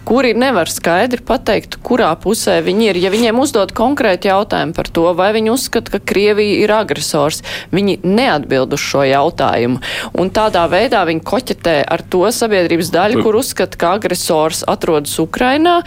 [0.07, 3.01] kuri nevar skaidri pateikt, kurā pusē viņi ir.
[3.07, 7.99] Ja viņiem uzdod konkrēti jautājumu par to, vai viņi uzskata, ka Krievija ir agresors, viņi
[8.05, 9.81] neatbild uz šo jautājumu.
[10.21, 15.79] Un tādā veidā viņi koķetē ar to sabiedrības daļu, kur uzskata, ka agresors atrodas Ukrainā.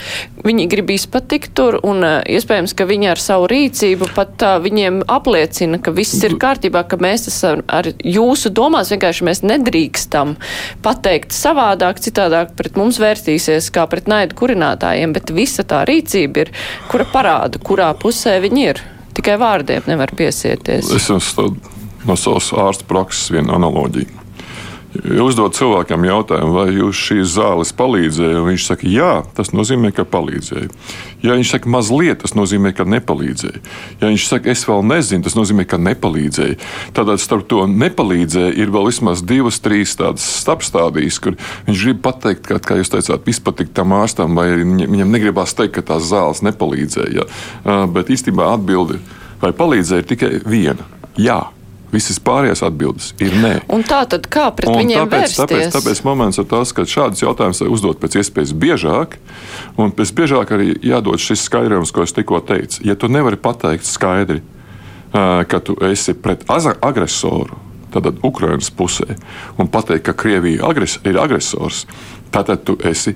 [0.45, 5.03] Viņi grib izpatikt tur, un uh, iespējams, ka viņi ar savu rīcību pat uh, viņiem
[5.11, 10.37] apliecina, ka viss ir kārtībā, ka mēs esam ar jūsu domās, vienkārši mēs nedrīkstam
[10.83, 16.53] pateikt savādāk, citādāk pret mums vērstīsies kā pret naidu kurinātājiem, bet visa tā rīcība ir,
[16.91, 18.83] kura parāda, kurā pusē viņi ir.
[19.17, 20.91] Tikai vārdiem nevar piesieties.
[20.95, 21.49] Es esmu
[22.07, 24.18] no savas ārsta prakses viena analoģija.
[24.89, 30.01] Uzdod cilvēkam jautājumu, vai jūs šīs zāles palīdzēja, un viņš saka, jā, tas nozīmē, ka
[30.09, 30.69] palīdzēja.
[31.21, 33.61] Ja viņš saka, mazliet, tas nozīmē, ka nepalīdzēja.
[34.01, 36.57] Ja viņš saka, es vēl nezinu, tas nozīmē, ka nepalīdzēja.
[36.97, 41.37] Tātad starp to nepalīdzēja ir vēl vismaz divas, trīs tādas starpstādijas, kur
[41.69, 45.85] viņš grib pateikt, ka, kā jūs teicāt, izpatikt tam ārstam, vai viņam negribās teikt, ka
[45.93, 47.29] tās zāles nepalīdzēja.
[47.93, 48.97] Bet īstenībā atbildi
[49.43, 50.89] vai palīdzēja ir tikai viena-
[51.29, 51.39] jā.
[51.89, 53.53] Visas pārējās atbildes ir nē.
[53.73, 55.39] Un tā tad kā pret un viņiem tāpēc, vērsties?
[55.41, 59.17] Tāpēc, tāpēc moments ir tas, ka šādus jautājumus uzdot pēc iespējas biežāk,
[59.81, 62.83] un pēc biežāk arī jādod šis skaidrojums, ko es tikko teicu.
[62.85, 64.43] Ja tu nevari pateikt skaidri,
[65.13, 67.57] ka tu esi pret agresoru,
[67.89, 69.17] tad Ukrainas pusē,
[69.57, 71.87] un pateikt, ka Krievija agres, ir agresors,
[72.29, 73.15] tad tu esi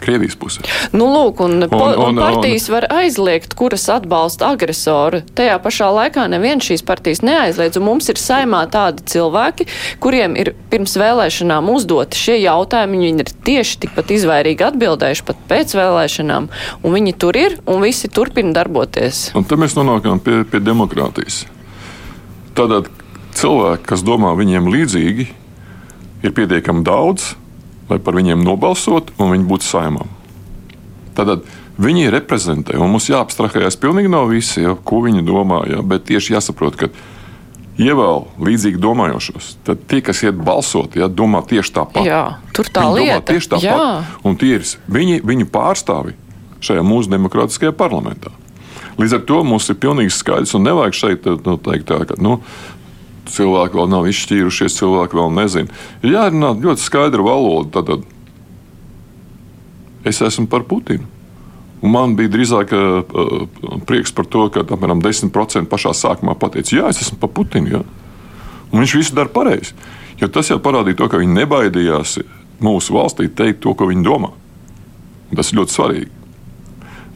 [0.00, 0.62] Krievijas pusē.
[0.94, 5.22] Nu, lūk, un, un, un, un partijas un, var aizliegt, kuras atbalsta agresoru.
[5.36, 9.66] Tajā pašā laikā neviens šīs partijas neaizliedz, un mums ir saimā tādi cilvēki,
[10.02, 15.76] kuriem ir pirms vēlēšanām uzdoti šie jautājumi, viņi ir tieši tikpat izvairīgi atbildējuši pat pēc
[15.78, 16.48] vēlēšanām,
[16.84, 19.28] un viņi tur ir, un visi turpina darboties.
[19.38, 21.44] Un te mēs nonākam pie, pie demokrātijas.
[22.56, 22.88] Tātad
[23.38, 25.28] cilvēki, kas domā viņiem līdzīgi,
[26.26, 27.34] ir pietiekami daudz,
[27.90, 30.06] lai par viņiem nobalsot un viņi būtu saimā.
[31.18, 31.42] Tad
[31.80, 36.36] viņi reprezentē, un mums jāabstrahējas pilnīgi no visa, ja, ko viņi domā, ja, bet tieši
[36.36, 36.90] jāsaprot, ka
[37.80, 39.54] ievēl līdzīgi domājošos.
[39.66, 42.04] Tad tie, kas iet balsot, ja, domā tieši tāpat.
[42.06, 42.24] Jā,
[42.56, 43.32] tur tā viņi lieta.
[43.32, 44.18] Tieši tāpat.
[44.26, 46.16] Un tie ir viņi, viņu pārstāvi
[46.64, 48.32] šajā mūsu demokrātiskajā parlamentā.
[49.00, 52.36] Līdz ar to mums ir pilnīgi skaidrs, un nevajag šeit nu, teikt, tā, ka nu,
[53.34, 55.78] cilvēki vēl nav izšķīrušies, cilvēki vēl nezina.
[56.02, 57.82] Ir jārunā ļoti skaidra valoda.
[57.82, 58.04] Tad
[60.08, 61.06] es esmu par Putinu.
[61.80, 63.46] Un man bija drīzāk uh,
[63.88, 67.78] prieks par to, ka apmēram 10% pašā sākumā pateica, jā, es esmu par Putinu.
[67.78, 67.82] Jā.
[68.70, 69.72] Un viņš visu dara pareizi.
[70.20, 72.18] Jo tas jau parādīja to, ka viņi nebaidījās
[72.60, 74.34] mūsu valstī teikt to, ko viņi domā.
[75.30, 76.10] Un tas ir ļoti svarīgi.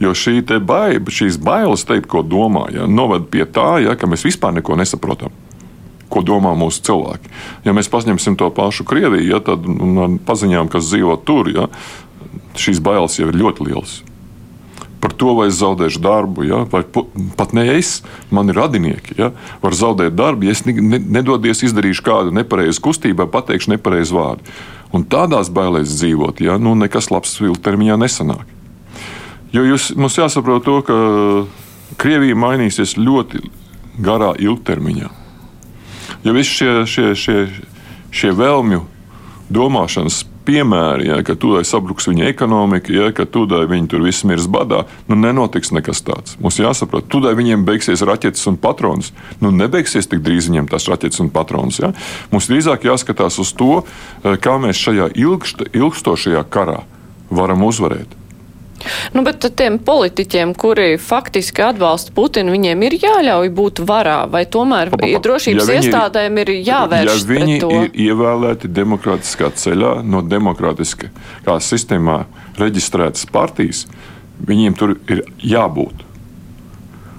[0.00, 4.24] Jo šī baila, šīs bailes teikt, ko domā, ja, noved pie tā, ja, ka mēs
[4.26, 5.43] vispār neko nesaprotam
[6.14, 7.30] ko domā mūsu cilvēki.
[7.66, 11.68] Ja mēs paņemsim to pašu Krieviju, ja, tad ar paziņām, kas dzīvo tur, ja,
[12.58, 14.00] šīs bailes jau ir ļoti lielas.
[15.04, 16.80] Par to, vai es zaudēšu darbu, ja, vai
[17.36, 17.98] pat ne es,
[18.32, 19.18] man ir radinieki.
[19.20, 24.54] Ja, var zaudēt darbu, ja es nedodies izdarīšu kādu nepareizu kustību, pateikšu nepareizu vārdu.
[24.94, 28.46] Un tādās bailēs dzīvot, ja, nu, nekas labs ilgtermiņā nesanāk.
[29.54, 30.96] Jo jūs, mums jāsaprot to, ka
[32.00, 33.42] Krievija mainīsies ļoti
[34.02, 35.12] garā ilgtermiņā
[36.24, 37.40] ja visi šie, šie, šie,
[38.14, 38.84] šie vēlmju
[39.54, 44.46] domāšanas piemēri, ja, ka tūdaļ sabruks viņa ekonomika, ja, ka tūdaļ viņi tur viss mirs
[44.50, 46.36] badā, nu nenotiks nekas tāds.
[46.42, 49.12] Mums jāsaprot, tūdaļ viņiem beigsies raķetes un patronas.
[49.40, 51.80] Nu, nebeigsies tik drīz viņiem tās raķetes un patronas.
[51.80, 51.94] Ja.
[52.32, 56.82] Mums drīzāk jāskatās uz to, eh, kā mēs šajā ilgst, ilgstošajā karā
[57.30, 58.23] varam uzvarēt.
[59.14, 64.90] Nu, bet tiem politiķiem, kuri faktiski atbalsta Putinu, viņiem ir jāļauj būt varā, vai tomēr
[64.92, 65.10] Pa, pa, pa.
[65.12, 67.70] ja drošības Ja viņi ir- iestādēm ir jāvērš Ja viņi pret to?
[67.82, 71.08] ir ievēlēti demokrātiskā ceļā, no demokrātiskā
[71.44, 72.24] sistēmā
[72.58, 73.86] reģistrētas partijas,
[74.46, 76.02] viņiem tur ir jābūt.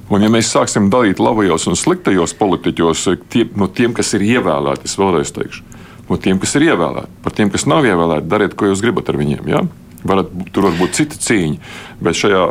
[0.10, 4.86] Un, ja mēs sāksim dalīt labajos un sliktajos politiķos, tie, no tiem, kas ir ievēlēti,
[4.86, 5.64] es vēlreiz teikšu,
[6.12, 9.18] no tiem, kas ir ievēlēti, par tiem, kas nav ievēlēti, dariet, ko jūs gribat ar
[9.18, 9.48] viņiem.
[9.50, 9.64] Ja?
[10.06, 12.46] Varat, tur var būt cita cīņa, bet šajā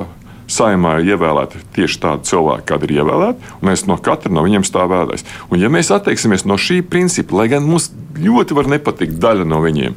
[0.51, 4.67] saimā ir ievēlēti tieši tādi cilvēki, kādi ir ievēlēti, un mēs no katra no viņiem
[4.67, 5.25] stāvētais.
[5.49, 9.63] Un, ja mēs atteiksimies no šī principa, lai gan mums ļoti var nepatikt daļa no
[9.65, 9.97] viņiem,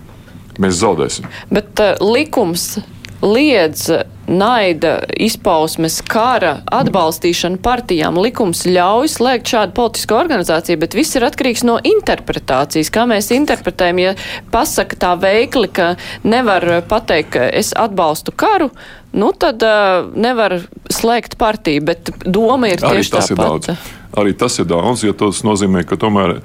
[0.63, 1.27] mēs zaudēsim.
[1.53, 2.77] Bet uh, likums
[3.21, 3.89] liedz
[4.27, 8.19] naida izpausmes, kara atbalstīšanu partijām.
[8.19, 12.91] Likums ļauj slēgt šādu politisku organizāciju, bet viss ir atkarīgs no interpretācijas.
[12.93, 14.15] Kā mēs interpretējam, ja
[14.51, 15.93] pasaka tā veikli, ka
[16.27, 18.69] nevar pateikt, ka es atbalstu karu,
[19.17, 20.59] nu tad uh, nevar
[20.91, 23.77] slēgt partiju, bet doma ir Arī tieši tā pati.
[24.17, 26.41] Arī tas ir daudz, jo tas nozīmē, ka tomēr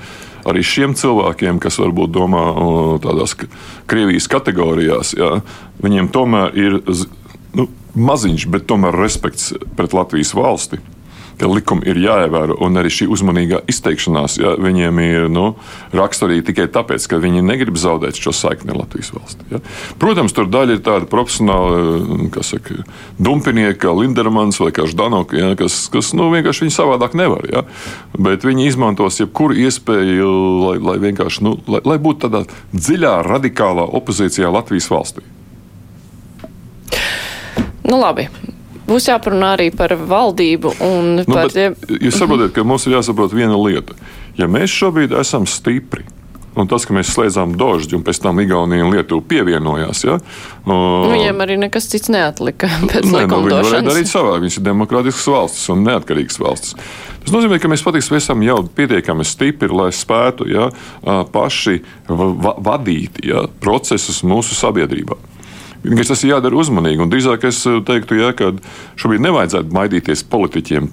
[0.48, 2.44] arī šiem cilvēkiem, kas varbūt domā
[3.05, 3.37] tādās
[3.90, 5.37] Krievijas kategorijās, jā,
[5.83, 6.81] viņiem tomēr ir
[7.59, 10.81] nu, maziņš, bet tomēr respekts pret Latvijas valsti.
[11.40, 15.47] Ka likumi ir jāievēro, un arī šī uzmanīgā izteikšanās ja, viņiem ir nu,
[15.97, 19.49] raksturīga tikai tāpēc, ka viņi negrib zaudēt šo saikni ar Latvijas valsti.
[19.51, 19.62] Ja.
[20.03, 22.83] Protams, tur daļa ir tāda profesionāla, kas saka,
[23.23, 27.49] dumpinieka, Lindermans vai kā Ždanoka, ja, kas, kas nu, vienkārši viņi savādāk nevar.
[27.51, 27.64] Ja.
[28.18, 32.45] Bet viņi izmantos jebkuru iespēju, lai, lai vienkārši nu, lai, lai būtu tādā
[32.77, 35.25] dziļā, radikālā opozīcijā Latvijas valstī.
[37.88, 38.29] Nu labi.
[38.92, 41.76] Būs jāparunā arī par valdību un Nu, par tiem.
[41.96, 43.96] Jūs saprotat, ka mums ir jāsaprot viena lieta.
[44.37, 46.05] Ja mēs šobrīd esam stipri,
[46.57, 50.18] un tas, ka mēs slēdzām dožģi, un pēc tam Igaunija un Lietuva pievienojās, ja,
[50.66, 50.76] o,
[51.09, 54.44] Viņiem arī nekas cits neatlika Nē, nu, viņi varēja darīt savādāk.
[54.44, 56.76] Viņas ir demokrātiskas valstis un neatkarīgas valstis.
[57.22, 60.68] Tas nozīmē, ka mēs patiesībā esam jau pietiekami stipri, lai spētu ja,
[61.33, 61.78] paši
[62.11, 65.16] va va vadīt ja, procesus mūsu sabiedrībā.
[65.83, 67.03] Vienkārši tas ir jādara uzmanīgi.
[67.03, 68.53] Un drīzāk es teiktu, ja, ka
[69.01, 70.90] šobrīd nevajadzētu maidīties politiķiem.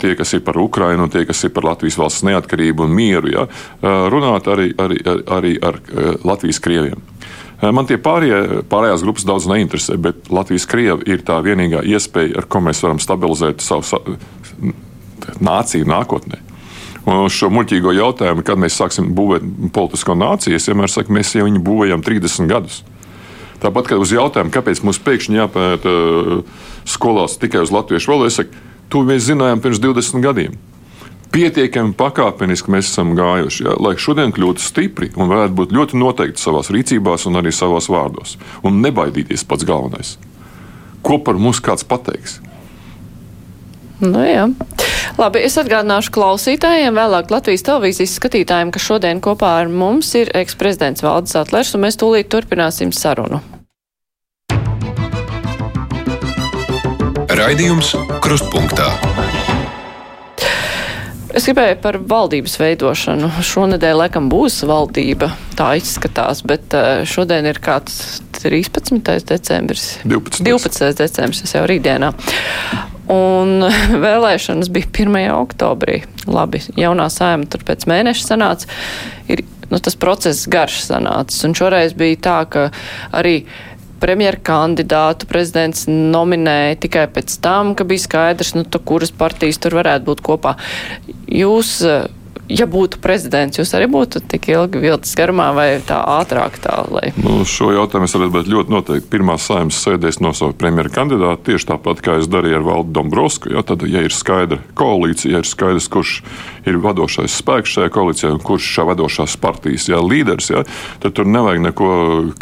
[0.00, 3.44] Tie, kas ir par Ukrajinu, tie, kas ir par Latvijas valsts neatkarību un mieru, ja,
[3.44, 5.02] ā, runāt arī, arī,
[5.36, 5.82] arī, ar
[6.24, 7.02] Latvijas krieviem.
[7.60, 12.48] Man tie pārējie, pārējās grupas daudz neinteresē, bet Latvijas krievi ir tā vienīgā iespēja, ar
[12.52, 14.00] ko mēs varam stabilizēt savu sa
[15.40, 16.42] nāciju nākotnē.
[17.06, 21.36] Un uz šo muļķīgo jautājumu, kad mēs sāksim būvēt politisko nāciju, es vienmēr saku, mēs
[21.36, 22.82] jau viņu būvējam 30 gadus.
[23.66, 28.38] Tāpat kā uz jautājumu, kāpēc mums pēkšņi jāpēta uh, skolās tikai uz latviešu valodu, es
[28.38, 30.54] saku, to mēs zinājām pirms 20 gadiem.
[31.34, 36.40] Pietiekami pakāpeniski mēs esam gājuši, ja, lai šodien kļūtu stipri un varētu būt ļoti noteikti
[36.40, 38.36] savā rīcībās un arī savos vārdos.
[38.62, 40.14] Un nebaidīties pats galvenais.
[41.02, 42.38] Ko par mums kāds pateiks?
[44.02, 44.48] Nu, jā.
[45.16, 51.04] Labi, es atgādināšu klausītājiem, vēlāk Latvijas televīzijas skatītājiem, ka šodien kopā ar mums ir eksprezidents
[51.06, 53.40] Valdis Atlers, un mēs tūlīt turpināsim sarunu.
[57.36, 58.90] Raidījums Krustpunktā.
[61.36, 63.28] Es gribēju par valdības veidošanu.
[63.44, 69.00] Šonadēļ laikam būs valdība, tā izskatās, bet eh, šodien ir kāds 13.
[69.28, 69.88] decembris.
[70.08, 70.44] 12.
[70.48, 70.92] 12.
[70.96, 72.12] decembris, jau rītdienā.
[73.12, 73.62] Un
[74.06, 75.18] vēlēšanas bija 1.
[75.36, 76.00] oktobrī.
[76.26, 78.68] Labi, jaunā saima tur pēc mēneša sanāca.
[79.30, 81.44] Ir, nu, tas process garš sanācis.
[81.46, 82.68] Un šoreiz bija tā, ka
[83.14, 83.38] arī
[84.02, 89.78] premjeru kandidātu prezidents nominēja tikai pēc tam, ka bija skaidrs, nu, tu, kuras partijas tur
[89.78, 90.56] varētu būt kopā.
[91.32, 91.78] Jūs,
[92.48, 97.10] ja būtu prezidents, jūs arī būtu tik ilgi vilcis garumā vai tā ātrāk tā, lai.
[97.18, 99.10] Nu, šo jautājumu es varētu ļoti noteikti.
[99.12, 103.52] Pirmā saimnes sēdēs nosaukt premjeru kandidātu tieši tāpat, kā es darīju ar Valdu Dombrovsku.
[103.54, 106.16] Ja, tad, ja ir skaidra koalīcija, ja ir skaidrs, kurš
[106.66, 110.64] ir vadošais spēks šajā koalīcijā un kurš šā vadošās partijas ja, līderis, ja,
[111.02, 111.90] tad tur nevajag neko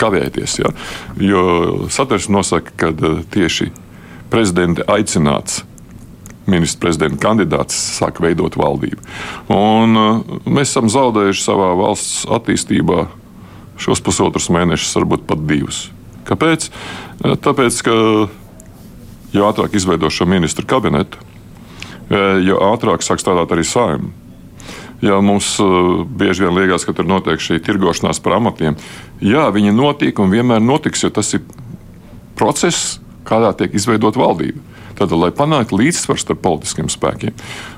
[0.00, 0.58] kavēties.
[0.64, 0.74] Ja,
[1.20, 1.44] jo
[1.92, 3.70] satversme nosaka, ka eh, tieši
[4.32, 5.62] prezidenta aicināts
[6.50, 9.00] ministra prezidenta kandidāts sāk veidot valdību.
[9.52, 13.07] Un, uh, mēs esam zaudējuši savā valsts attīstībā
[13.80, 15.87] šos pusotrus mēnešus, varbūt pat divus.
[16.28, 16.68] Kāpēc?
[16.70, 17.94] Uh, Tāpēc, ka
[19.35, 24.20] jo ātrāk izveido šo ministru kabinetu, uh, jo ātrāk sāk strādāt arī saimnieks.
[25.04, 25.59] Ja mums
[26.16, 28.78] bieži vien liekas, ka tur notiek šī tirgošanās par amatiem,
[29.20, 31.42] jā, viņi notiek un vienmēr notiks, jo tas ir
[32.38, 34.62] process, kādā tiek izveidota valdība.
[34.94, 37.35] Tātad, lai panāktu līdzsvaru starp politiskiem spēkiem.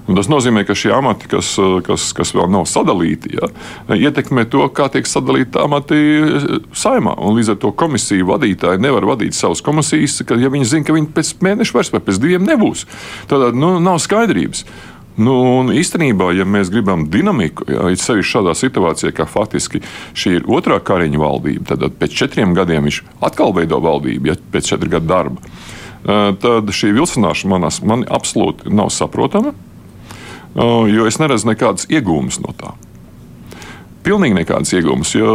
[0.06, 1.54] Un tas nozīmē, ka šie amati, kas,
[1.86, 3.50] kas, kas vēl nav sadalīti, ja,
[3.96, 6.00] ietekmē to, kā tiek sadalīti amati
[6.76, 7.16] saimā.
[7.16, 10.96] Un līdz ar to komisiju vadītāji nevar vadīt savas komisijas, ka, ja viņi zina, ka
[10.96, 12.86] viņi pēc mēneša vairs vai pēc diviem nebūs.
[13.30, 14.66] Tad nu, nav skaidrības.
[15.16, 19.80] Nu, īstenībā, ja mēs gribam dinamiku, ja sevišķi šādā situācijā, kā faktiski
[20.12, 24.68] šī ir otrā kariņa valdība, tad pēc četriem gadiem viņš atkal veido valdību, ja pēc
[24.74, 25.54] četru gadu darba,
[26.06, 29.52] tad šī vilcināšana man absolūti nav saprotama,
[30.56, 32.74] jo es neredzu nekādas iegūmas no tā.
[34.06, 35.12] Pilnīgi nekādas iegūmas.
[35.18, 35.32] Jo,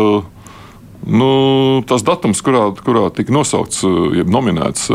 [1.03, 1.31] nu,
[1.89, 3.83] tas datums, kurā, kurā tika nosaukts,
[4.15, 4.89] jeb nominēts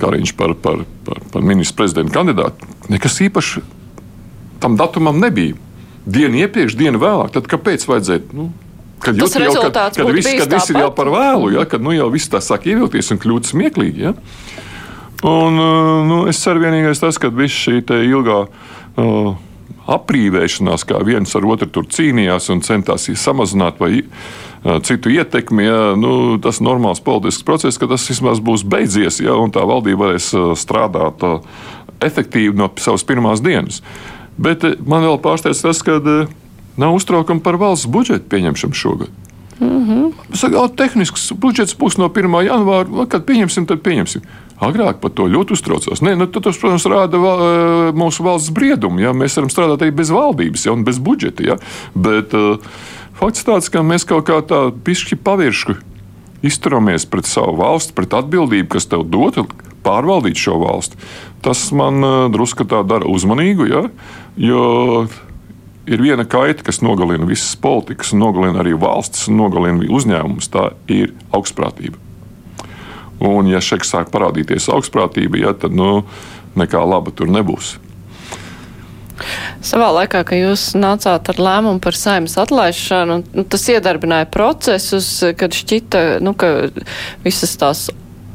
[0.00, 3.58] Kariņš par, par, par, par ministru prezidenta kandidātu, nekas īpašs
[4.62, 5.58] tam datumam nebija.
[6.06, 7.32] Dienu iepriekš, dienu vēlāk.
[7.34, 8.22] Tad kāpēc vajadzēja?
[8.36, 8.48] Nu,
[9.04, 11.92] Kad, Tas jau, kad, kad, viss, kad viss ir jau par vēlu, ja, kad nu,
[11.92, 14.06] jau viss tā sāk ievilties un kļūt smieklīgi.
[14.06, 14.14] Ja.
[15.24, 15.58] Un,
[16.08, 19.34] nu, es ceru, vienīgais tas, ka viss šī ilgā uh,
[19.94, 24.04] aprīvēšanās, kā viens ar otru tur cīnījās un centās samazināt vai
[24.84, 29.36] citu ietekmi, ja, nu, tas ir normāls politisks process, ka tas vismaz būs beidzies, ja,
[29.36, 31.20] un tā valdība varēs strādāt
[32.04, 33.82] efektīvi no savas pirmās dienas.
[34.40, 36.00] Bet man vēl pārsteidz tas, ka
[36.76, 39.12] nav uztraukuma par valsts budžeta pieņemšanu šogad.
[39.60, 40.12] Mm -hmm.
[40.32, 42.44] Saka, tehnisks budžets būs no 1.
[42.46, 43.06] janvāra.
[43.08, 44.22] Kad pieņemsim, tad pieņemsim.
[44.60, 46.02] Agrāk par to ļoti uztraucos.
[46.02, 47.38] Nē, nu, tas, protams, rāda val,
[47.92, 49.00] mūsu valsts briedumu.
[49.00, 49.12] Ja?
[49.12, 50.72] Mēs varam strādāt arī bez valdības ja?
[50.72, 51.42] un bez budžeta.
[51.42, 51.56] Ja?
[51.94, 52.58] Bet, uh,
[53.14, 55.76] Fakts tāds, ka mēs kaut kā tā pišķi pavirši
[56.44, 59.46] izturamies pret savu valsti, pret atbildību, kas tev dota
[59.86, 60.98] pārvaldīt šo valsti.
[61.44, 63.84] Tas man uh, drusku tā dara uzmanīgu, ja?
[64.36, 64.64] jo
[65.86, 70.50] ir viena kaita, kas nogalina visas politikas, nogalina arī valstis, nogalina uzņēmumus.
[70.52, 72.00] Tā ir augstprātība.
[73.24, 76.02] Un, ja šeit sāk parādīties augstprātība, ja, tad nu,
[76.58, 77.76] nekā laba tur nebūs.
[79.64, 85.08] Savā laikā, kad jūs nācāt ar lēmumu par saimnes atlaišanu, nu, tas iedarbināja procesus,
[85.38, 86.50] kad šķita, nu, ka
[87.24, 87.86] visas tās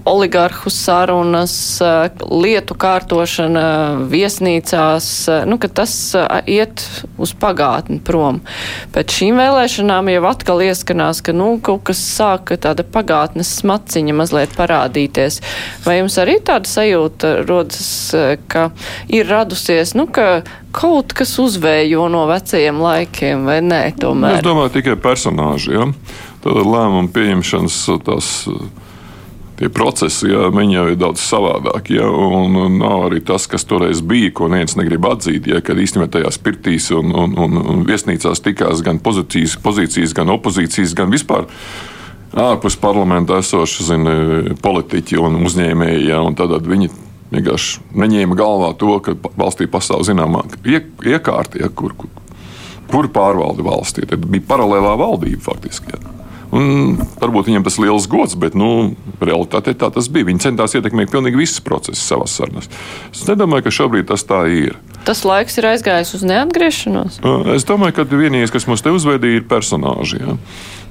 [0.10, 3.66] oligarhu sarunas, eh, lietu kārtošana
[4.10, 6.28] viesnīcās, eh, nu, ka tas eh,
[6.60, 6.84] iet
[7.18, 8.42] uz pagātni prom.
[8.96, 14.56] Pēc šīm vēlēšanām jau atkal ieskanās, ka, nu, kaut kas sāka tāda pagātnes smaciņa mazliet
[14.58, 15.42] parādīties.
[15.86, 17.92] Vai jums arī tāda sajūta rodas,
[18.50, 18.70] ka
[19.14, 20.42] ir radusies, nu, ka
[20.76, 24.40] kaut kas uzvējo no vecajiem laikiem, vai nē, tomēr?
[24.40, 25.90] Es domāju tikai personāži, ja?
[26.40, 28.30] Tad lēmumu pieņemšanas tās
[29.60, 31.98] tie procesi, viņi jau ir daudz savādāki.
[32.00, 35.50] Jā, un, un nav arī tas, kas toreiz bija, ko neviens negrib atzīt.
[35.52, 40.32] Jā, kad īstenībā tajās pirtīs un, un, un, un viesnīcās tikās gan pozīcijas, pozīcijas, gan
[40.36, 41.50] opozīcijas, gan vispār.
[42.40, 44.16] Ārpus parlamenta esoši zini,
[44.62, 46.92] politiķi un uzņēmēji, jā, un tad viņi
[47.34, 52.14] vienkārši neņēma galvā to, ka valstī pastāv zināmā iekārta, ja, kur, kur,
[52.90, 54.08] kur pārvalda valstī.
[54.10, 55.98] Tad bija paralēlā valdība faktiski.
[55.98, 56.19] Ja.
[56.56, 60.26] Un varbūt viņam tas ir liels gods, bet nu, realitātē tā tas bija.
[60.32, 62.70] Viņi centās ietekmēt pilnīgi visus procesus savā sarunās.
[63.14, 64.80] Es nedomāju, ka šobrīd tas tā ir.
[65.06, 67.22] Tas laiks ir aizgājis uz neatgriešanos.
[67.54, 70.24] Es domāju, ka vienīgais, kas mums te uzveidīja, ir personāži.
[70.24, 70.38] Ja?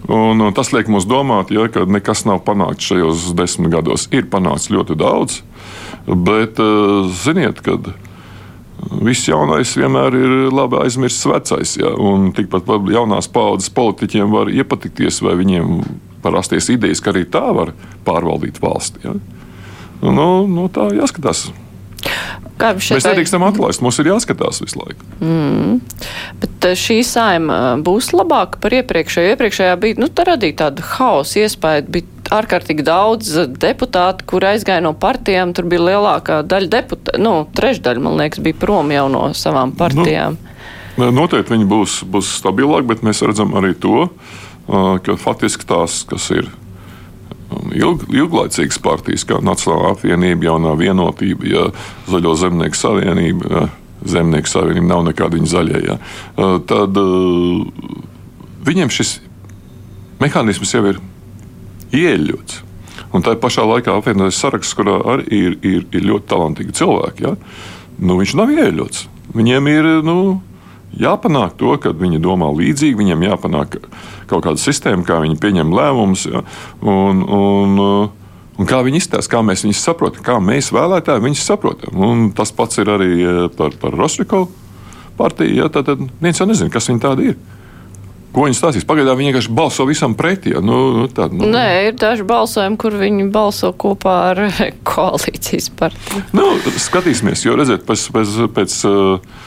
[0.07, 4.07] Un, un tas liek mums domāt, ja, ka nekas nav panākts šajos desmit gados.
[4.15, 5.41] Ir panākts ļoti daudz,
[6.07, 6.63] bet
[7.25, 7.91] ziniet, kad
[9.05, 11.77] Viss jaunais vienmēr ir labi aizmirsts vecais.
[11.81, 11.93] Ja?
[12.37, 15.81] Tikpat jaunās paudzes politiķiem var iepatikties, vai viņiem
[16.23, 17.75] var rasties idejas, ka arī tā var
[18.07, 19.03] pārvaldīt valsti.
[19.07, 19.17] Ja?
[20.03, 21.49] Nu, nu, tā jāskatās.
[22.59, 25.07] Mēs nedrīkstam atlaist, mums ir jāskatās visu laiku.
[25.23, 25.79] Mm.
[26.43, 29.35] Bet eh, šī saima būs labāka par iepriekšējo.
[29.35, 33.31] Iepriekšējā bija, nu, tā radīja tādu hausu iespēju, bija ārkārtīgi daudz
[33.63, 38.59] deputātu, kur aizgāja no partijām, tur bija lielākā daļa deputātu, nu, trešdaļa, man liekas, bija
[38.59, 40.39] prom jau no savām nu, partijām.
[40.99, 44.09] Nu, noteikti viņi būs, būs stabilāki, bet mēs redzam arī to,
[44.67, 46.51] ka faktiski tās, kas ir
[47.75, 51.67] ilg, ilglaicīgas partijas, kā Nacionālā apvienība, Jaunā vienotība, ja,
[52.11, 53.53] Zaļo zemnieku savienība.
[53.53, 53.69] Ja,
[54.09, 55.79] Zemnieku savienība nav nekāda viņa zaļie.
[55.83, 55.97] Ja.
[56.71, 56.99] Tad
[58.69, 59.17] viņiem šis
[60.23, 61.01] mehānisms jau ir
[61.99, 62.63] ieļauts.
[63.15, 67.35] Un tā pašā laikā apvienotais saraksts, kurā arī ir, ir, ir ļoti talantīgi cilvēki, ja?
[67.99, 69.07] nu, viņš nav ieļauts.
[69.35, 70.17] Viņiem ir nu,
[70.97, 73.81] jāpanāk to, ka viņi domā līdzīgi, viņiem jāpanāk
[74.29, 76.29] kaut kāda sistēma, kā viņi pieņem lēmumus.
[76.31, 76.45] Ja?
[76.85, 77.85] Un, un,
[78.59, 82.01] Un kā viņi izstāsta, kā mēs viņus saprotam, kā mēs vēlētāji viņus saprotam.
[82.03, 84.49] Un tas pats ir arī eh, par, par Rostrokovu
[85.19, 85.61] partiju.
[85.61, 85.69] Ja?
[85.71, 87.39] Tad, tad viens jau nezina, kas viņi tādi ir.
[88.35, 88.87] Ko viņi stāstīs?
[88.89, 90.57] Pagaidām viņi vienkārši balso visam pretī.
[90.57, 90.63] Ja?
[90.65, 91.47] Nu, nu, tā, nu.
[91.55, 94.43] Nē, ir daži balsojumi, kur viņi balso kopā ar
[94.91, 96.25] koalīcijas partiju.
[96.35, 96.51] Nu,
[96.83, 99.39] skatīsimies, jo redziet, pēc, pēc, pēc uh,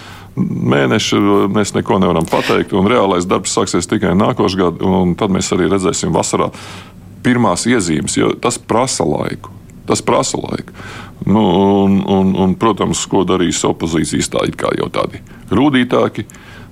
[0.41, 1.21] mēneša
[1.53, 5.69] mēs neko nevaram pateikt, un reālais darbs sāksies tikai nākošais gads, un tad mēs arī
[5.71, 6.51] redzēsim vasarā
[7.25, 9.53] pirmās iezīmes, jo tas prasa laiku.
[9.89, 10.73] Tas prasa laiku.
[11.25, 11.41] Nu,
[11.83, 15.21] un, un, un, protams, ko darīs opozīcijas, tā ir kā jau tādi
[15.53, 16.25] rūtītāki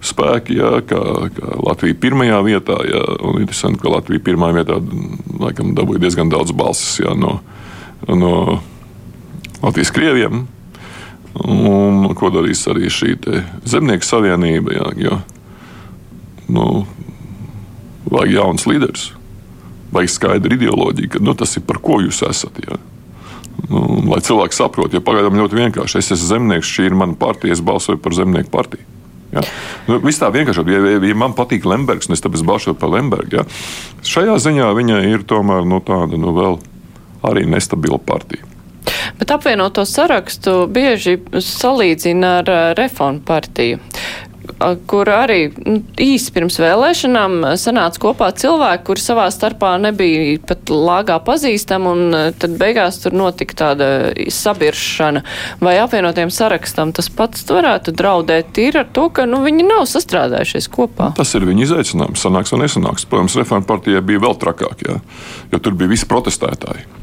[0.05, 1.01] spēki, jā, kā,
[1.35, 2.77] kā Latvija pirmajā vietā.
[2.87, 4.79] Jā, un interesanti, ka Latvija pirmā vietā
[5.41, 7.39] laikam, dabūja diezgan daudz balsis jā, no,
[8.07, 8.33] no
[9.61, 10.47] Latvijas krieviem.
[11.37, 13.13] Un ko darīs arī šī
[13.69, 14.73] zemnieku savienība?
[14.75, 15.19] Jā, jo,
[16.49, 16.67] nu,
[18.09, 19.09] vajag jauns līderis,
[19.93, 22.61] vajag skaidru ideoloģiju, ka nu, tas ir par ko jūs esat.
[22.65, 22.79] Jā.
[23.69, 25.99] Nu, lai cilvēki saprotu, jo pagaidām ļoti vienkārši.
[25.99, 28.85] Es esmu zemnieks, šī ir mana partija, es balsoju par zemnieku partiju.
[29.35, 29.43] Ja?
[29.85, 33.41] Nu, Viss tā vienkārši, ja, ja man patīk Lembergs, es tāpēc balsoju par Lembergu.
[33.41, 33.45] Ja?
[34.05, 36.57] Šajā ziņā viņa ir tomēr nu, tāda nu, vēl
[37.29, 38.47] arī nestabila partija.
[39.19, 43.79] Bet apvienoto sarakstu bieži salīdzina ar reformu partiju
[44.89, 51.19] kur arī nu, īsi pirms vēlēšanām sanāca kopā cilvēki, kuri savā starpā nebija pat lāgā
[51.25, 53.89] pazīstami, un tad beigās tur notika tāda
[54.33, 55.23] sabiršana.
[55.63, 60.69] Vai apvienotiem sarakstam tas pats varētu draudēt ir ar to, ka nu, viņi nav sastrādājušies
[60.73, 61.13] kopā?
[61.19, 63.07] Tas ir viņa izaicinājums, sanāks vai nesanāks.
[63.09, 64.99] Protams, reforma partijai bija vēl trakāk, jā,
[65.53, 66.98] jo tur bija visi protestētāji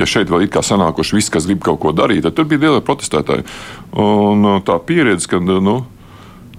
[0.00, 2.84] ja šeit vēl ir sanākuši visi, kas grib kaut ko darīt, tad tur bija liela
[2.84, 3.46] protestētāji.
[4.00, 5.80] Un tā pieredze, ka nu,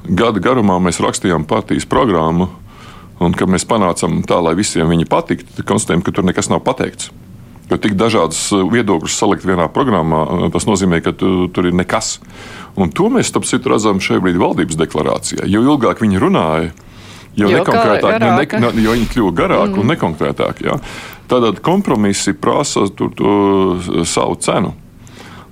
[0.05, 2.49] gada garumā mēs rakstījām partijas programmu,
[3.21, 6.63] un kad mēs panācām tā, lai visiem viņa patiktu, tad konstatējām, ka tur nekas nav
[6.65, 7.11] pateikts.
[7.71, 11.75] Jo tik dažādas uh, viedokļus salikt vienā programmā, uh, tas nozīmē, ka tu, tur ir
[11.77, 12.17] nekas.
[12.75, 15.47] Un to mēs, starp citu, redzam šobrīd valdības deklarācijā.
[15.47, 16.73] Jo ilgāk viņi runāja,
[17.37, 18.33] jo, jo nekonkrētāk, ne,
[18.65, 19.79] ne, jo viņi kļuva garāki mm.
[19.83, 20.67] un nekonkrētāki.
[20.67, 20.79] Ja.
[21.31, 23.33] Tātad kompromisi prasa tur, to,
[24.03, 24.73] savu cenu.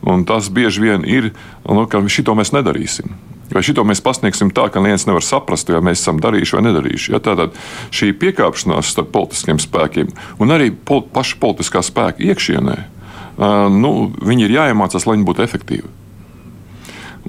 [0.04, 1.32] Un tas bieži vien ir,
[1.68, 3.12] nu, ka šito mēs nedarīsim.
[3.50, 7.14] Vai šito mēs pasniegsim tā, ka neviens nevar saprast, vai mēs esam darījuši vai nedarījuši.
[7.16, 7.56] Ja, tātad
[7.96, 14.46] šī piekāpšanās starp politiskiem spēkiem un arī pol paša politiskā spēka iekšienē, uh, nu, viņi
[14.46, 15.96] ir jāiemācās, lai viņi būtu efektīvi.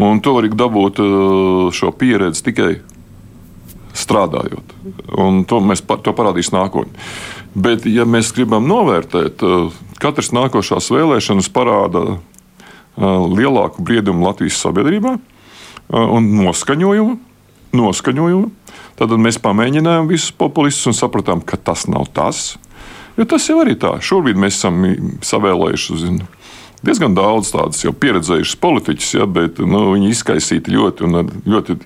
[0.00, 2.70] Un to var dabūt uh, šo pieredzi tikai
[3.96, 4.74] strādājot.
[5.18, 6.94] Un to mēs par, to parādīs nākotnē.
[7.54, 12.20] Bet, ja mēs gribam novērtēt, uh, katras nākošās vēlēšanas parāda
[13.00, 15.16] lielāku briedumu Latvijas sabiedrībā
[15.90, 17.18] un noskaņojumu.
[17.72, 18.50] noskaņojumu.
[18.98, 22.58] Tad mēs pamēģinājām visus populistus un sapratām, ka tas nav tas.
[23.16, 23.94] Jo tas jau arī tā.
[24.02, 24.82] Šobrīd mēs esam
[25.24, 26.26] savēlējuši zinu,
[26.82, 31.78] diezgan daudz tādus jau pieredzējušus politiķus, ja, bet nu, viņi izkaisīti ļoti un ļoti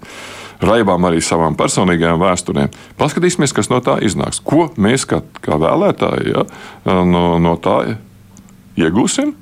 [0.63, 2.75] raibām arī savām personīgajām vēsturēm.
[3.01, 4.43] Paskatīsimies, kas no tā iznāks.
[4.45, 6.45] Ko mēs kā, kā vēlētāji ja,
[6.85, 7.97] no, no tā
[8.81, 9.35] iegūsim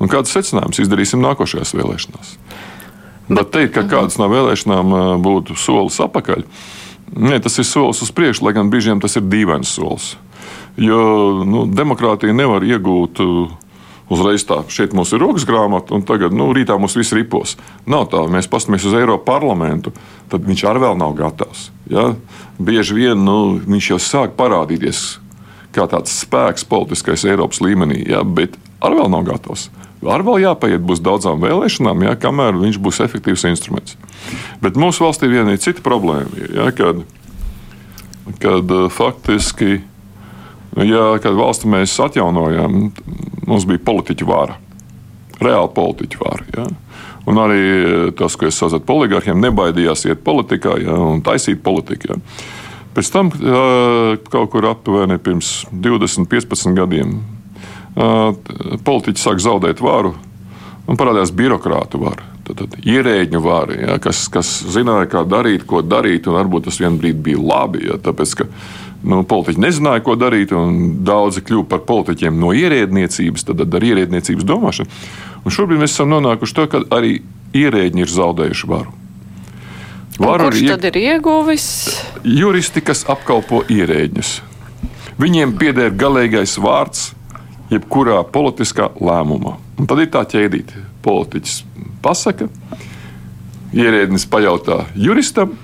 [0.00, 2.34] un kādas secinājumus izdarīsim nākošajās vēlēšanās.
[3.30, 6.42] Bet teikt, ka kādas no vēlēšanām būtu solis atpakaļ,
[7.14, 10.14] ne, tas ir solis uz priekšu, lai gan brīžiem tas ir dīvains solis.
[10.80, 13.20] Jo nu, demokrātija nevar iegūt
[14.10, 17.56] uzreiz tā, šeit mums ir rokas grāmata, un tagad nu, rītā mums viss ripos.
[17.90, 19.94] Nav tā, mēs paskatāmies uz Eiropas parlamentu,
[20.32, 21.68] tad viņš arī vēl nav gatavs.
[21.90, 22.10] Ja?
[22.58, 25.20] Bieži vien nu, viņš jau sāk parādīties
[25.74, 28.24] kā tāds spēks politiskais Eiropas līmenī, ja?
[28.26, 29.68] bet arī vēl nav gatavs.
[30.00, 33.98] Ar vēl jāpaiet būs daudzām vēlēšanām, ja, kamēr viņš būs efektīvs instruments.
[34.64, 36.48] Bet mūsu valstī viena ir cita problēma.
[36.56, 37.02] Ja, kad,
[38.40, 39.82] kad uh, faktiski,
[40.76, 42.78] ja, kad valsti mēs atjaunojām,
[43.46, 44.56] mums bija politiķu vara,
[45.40, 46.46] reāla politiķu vara.
[46.56, 46.68] Ja.
[47.30, 51.62] Un arī uh, tas, ko es saucu par oligarkiem, nebaidījās iet politikā ja, un taisīt
[51.62, 52.14] politiku.
[52.14, 52.22] Ja.
[52.96, 57.20] Pēc tam uh, kaut kur aptuveni pirms 20, 15 gadiem
[58.86, 60.12] politiķi sāk zaudēt varu
[60.90, 62.26] un parādās birokrātu vara.
[62.50, 66.98] Tad, ierēģņu vara, ja, kas, kas zināja, kā darīt, ko darīt, un varbūt tas vienā
[66.98, 67.84] brīdī bija labi.
[67.86, 68.48] Ja, tāpēc, ka
[69.02, 74.48] nu, politiķi nezināja, ko darīt, un daudzi kļuva par politiķiem no ierēdniecības, tad ar ierēdniecības
[74.48, 75.02] domāšanu.
[75.44, 77.20] Un šobrīd mēs esam nonākuši to, ka arī
[77.56, 78.96] ierēģi ir zaudējuši varu.
[80.20, 81.66] Varu kurš tad ir ieguvis?
[82.28, 84.34] Juristi, kas apkalpo ierēģņus.
[85.20, 87.10] Viņiem pieder galīgais vārds
[87.72, 89.56] jebkurā politiskā lēmumā.
[89.80, 90.84] Un tad ir tā ķēdīte.
[91.00, 91.56] Politiķis
[92.04, 92.50] pasaka,
[93.72, 95.54] ierēdnis pajautā juristam,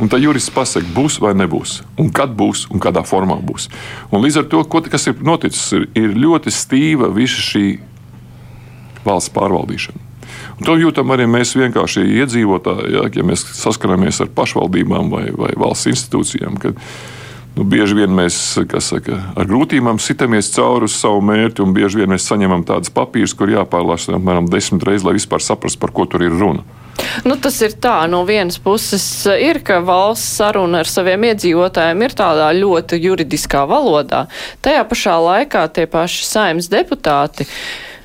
[0.00, 3.68] un tad jurists pasaka, būs vai nebūs, un kad būs, un kādā formā būs.
[4.10, 7.66] Un līdz ar to, ko, kas ir noticis, ir, ir ļoti stīva visa šī
[9.04, 10.08] valsts pārvaldīšana.
[10.60, 15.54] Un to jūtam arī mēs vienkārši iedzīvotāji, ja, ja mēs saskaramies ar pašvaldībām vai, vai
[15.58, 16.60] valsts institūcijām.
[16.60, 16.84] Kad,
[17.58, 22.12] Nu, bieži vien mēs saka, ar grūtībām sitamies cauri uz savu mērķi, un bieži vien
[22.12, 26.22] mēs saņemam tādas papīrus, kur jāpārlasa apmēram desmit reizes, lai vispār saprastu, par ko tur
[26.22, 26.62] ir runa.
[27.26, 29.04] Nu, tas ir tā, no vienas puses
[29.34, 34.26] ir, ka valsts saruna ar saviem iedzīvotājiem ir tādā ļoti juridiskā valodā.
[34.64, 37.48] Tajā pašā laikā tie paši saimnes deputāti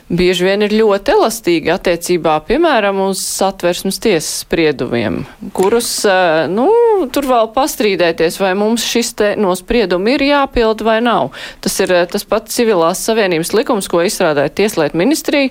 [0.09, 5.23] bieži vien ir ļoti elastīgi attiecībā, piemēram, uz satversmes tiesas spriedumiem,
[5.55, 6.67] kurus, eh, nu,
[7.13, 11.31] tur vēl pastrīdēties, vai mums šis te no spriedumi ir jāpild vai nav.
[11.61, 15.49] Tas ir eh, tas pats civilās savienības likums, ko izstrādāja Tieslietu ministrija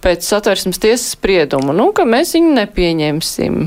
[0.00, 3.60] pēc satversmes tiesas spriedumu, nu, ka mēs viņu nepieņemsim.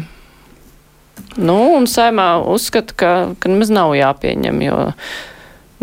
[1.37, 3.11] Nu, un saimā uzskata, ka,
[3.41, 4.79] ka nemaz nav jāpieņem, jo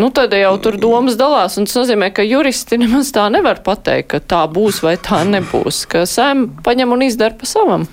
[0.00, 4.20] Nu, tad jau tur domas dalās, tas nozīmē, ka juristi nemaz tā nevar pateikt, ka
[4.32, 7.84] tā būs vai tā nebūs, ka sēm paņem un izdara pa savam.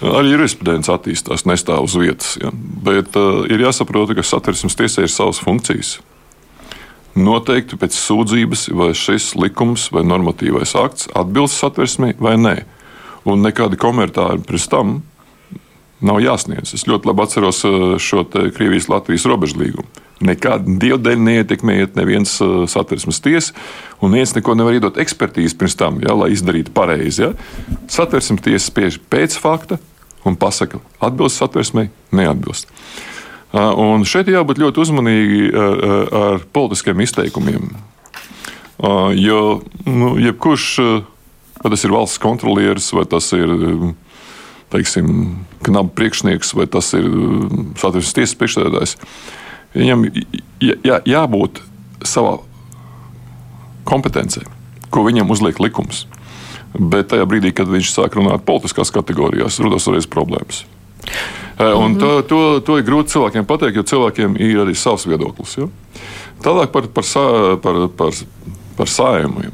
[0.00, 2.30] Arī jurisprudence attīstās, nestāv uz vietas.
[2.40, 2.48] Ja?
[2.52, 5.98] Bet uh, ir jāsaprot, ka satversmes tiesai ir savas funkcijas.
[7.12, 12.54] Noteikti pēc sūdzības, vai šis likums vai normatīvais akts atbilst satversmei vai nē.
[13.28, 14.96] Un nekādi komentāri pirms tam
[16.00, 16.72] nav jāsniedz.
[16.72, 23.20] Es ļoti labi atceros uh, šo Krievijas-Latvijas robežu līgumu nekāda dievdeļa neietekmējiet neviens uh, satversmes
[23.24, 23.54] tiesa,
[24.02, 27.26] un viens neko nevar iedot ekspertīzi pirms tam, ja, lai izdarītu pareizi.
[27.26, 27.32] Ja.
[27.92, 29.80] Satversmes tiesa spiež pēc fakta
[30.28, 32.70] un pasaka, atbilst satversmei, neatbilst.
[33.52, 37.72] Uh, un šeit jābūt ļoti uzmanīgi ar, uh, ar politiskiem izteikumiem.
[39.14, 40.64] Jo nu, jebkurš,
[41.62, 43.52] vai tas ir valsts kontrolieris, vai tas ir
[44.72, 45.12] teiksim,
[45.66, 47.06] knapu priekšnieks, vai tas ir
[47.78, 48.96] satversmes tiesas priekšsēdētājs,
[49.74, 50.04] Viņam
[50.60, 51.62] jā, jābūt
[52.04, 52.38] savā
[53.88, 54.44] kompetencē,
[54.92, 56.06] ko viņam uzliek likums.
[56.72, 60.64] Bet tajā brīdī, kad viņš sāk runāt politiskās kategorijās, rodas arī problēmas.
[61.58, 61.98] Mm -hmm.
[62.00, 65.56] to, to, to ir grūti cilvēkiem pateikt, jo cilvēkiem ir arī savs viedoklis.
[65.58, 65.68] Ja?
[66.42, 67.04] Tālāk par, par,
[67.62, 68.12] par, par,
[68.76, 69.52] par saimiem.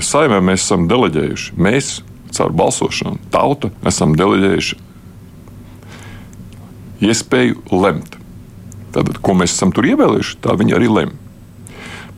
[0.00, 1.52] Saimē mēs esam deleģējuši.
[1.56, 4.76] Mēs caur balsošanu, tauta, esam deleģējuši
[7.00, 8.17] iespēju lemt.
[8.94, 11.16] Tātad, ko mēs esam tur ievēlējuši, tā viņi arī lemj.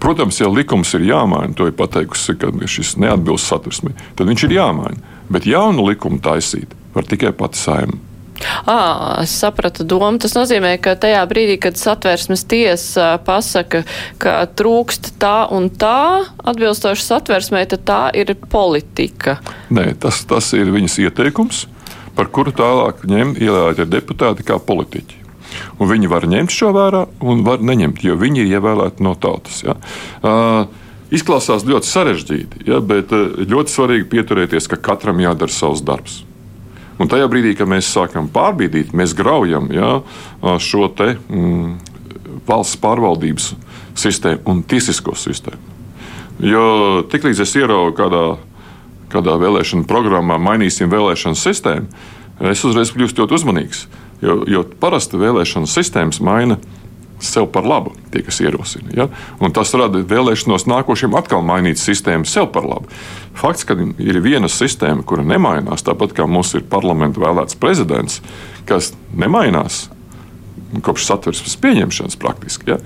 [0.00, 4.54] Protams, ja likums ir jāmaina, to ir pateikusi, ka šis neatbilst satversmei, tad viņš ir
[4.56, 5.16] jāmaina.
[5.30, 8.06] Bet jaunu likumu taisīt var tikai pati saimnieks.
[8.66, 10.16] À, es sapratu domu.
[10.20, 13.82] Tas nozīmē, ka tajā brīdī, kad satversmes tiesa pasaka,
[14.22, 19.38] ka trūkst tā un tā atbilstoši satversmē, tad tā ir politika.
[19.68, 21.66] Nē, tas, tas ir viņas ieteikums,
[22.16, 25.19] par kuru tālāk ņem ielētie deputāti kā politiķi.
[25.78, 29.62] Un viņi var ņemt šo vērā un var neņemt, jo viņi ir ievēlēti no tautas.
[29.66, 29.76] Ja.
[30.22, 30.64] Uh,
[31.11, 36.20] Izklausās ļoti sarežģīti, ja, bet ļoti svarīgi pieturēties, ka katram jādara savs darbs.
[37.03, 39.88] Un tajā brīdī, kad mēs sākam pārbīdīt, mēs graujam ja,
[40.62, 41.72] šo te, mm,
[42.46, 43.55] valsts pārvaldības
[43.98, 45.78] sistēmu un tiesisko sistēmu.
[46.46, 46.64] Jo
[47.11, 48.24] tiklīdz es ieraugu kādā,
[49.12, 51.90] kādā vēlēšana programmā, mainīsim vēlēšanu sistēmu,
[52.53, 53.82] es uzreiz kļūstu ļoti uzmanīgs.
[54.20, 56.58] Jo, jo parasti vēlēšana sistēmas maina
[57.20, 58.92] sev par labu, tie, kas ierosina.
[58.96, 59.06] Ja?
[59.40, 62.88] Un tas rada vēlēšanos nākošiem atkal mainīt sistēmu sev par labu.
[63.36, 68.20] Fakts, ka ir viena sistēma, kura nemainās, tāpat kā mums ir parlamenta vēlēts prezidents,
[68.68, 69.88] kas nemainās
[70.86, 72.80] kopš satversmes pieņemšanas praktiski, ja?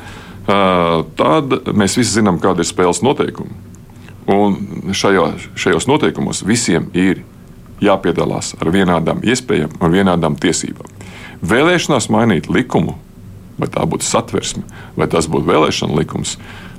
[1.18, 3.54] tad mēs visi zinām, kāda ir spēles noteikumi.
[4.30, 5.26] Un šajā,
[5.60, 7.22] šajos noteikumos visiem ir
[7.84, 10.88] jāpiedalās ar vienādām iespējām un vienādām tiesībām.
[11.44, 12.96] Vēlēšanās mainīt likumu,
[13.58, 14.64] vai tā būtu satversme,
[14.96, 16.38] vai tas būtu vēlēšana likums,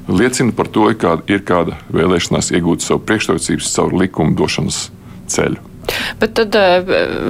[0.10, 4.88] liecina par to, ka ir kāda vēlēšanās iegūt savu priekšrocības caur likuma došanas
[5.32, 5.62] ceļu.
[6.18, 6.88] Bet tad eh,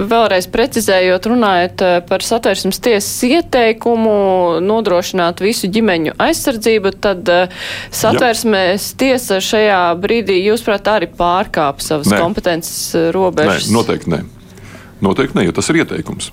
[0.08, 7.52] vēlreiz precizējot, runājot eh, par satversmes tiesas ieteikumu nodrošināt visu ģimeņu aizsardzību, tad eh,
[7.92, 8.96] satversmes Jā.
[9.04, 12.22] tiesa šajā brīdī, jūsuprāt, arī pārkāp savas nē.
[12.24, 13.68] kompetences robežas?
[13.68, 14.24] Nē, noteikti nē.
[15.04, 16.32] Noteikti nē, jo tas ir ieteikums.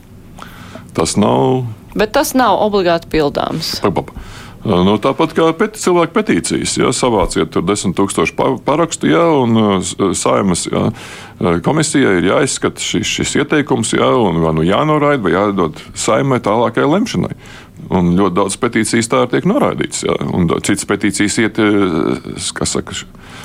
[0.97, 1.65] Tas nav.
[1.97, 3.79] Bet tas nav obligāti pildāms.
[3.83, 4.31] Pa, pa, pa.
[4.63, 9.83] Nu, tāpat kā peti, cilvēku petīcijas, ja savāciet tur desmit tūkstoši parakstu, ja, un
[10.15, 10.85] saimas ja,
[11.67, 16.87] komisijai ir jāizskata šis, šis ieteikums, ja, un vai nu jānoraida, vai jādod saimai tālākai
[16.87, 17.35] lemšanai.
[17.91, 20.05] Un ļoti daudz petīcijas tā tiek noraidītas.
[20.07, 21.59] Ja, un citas petīcijas iet
[22.39, 22.95] saka,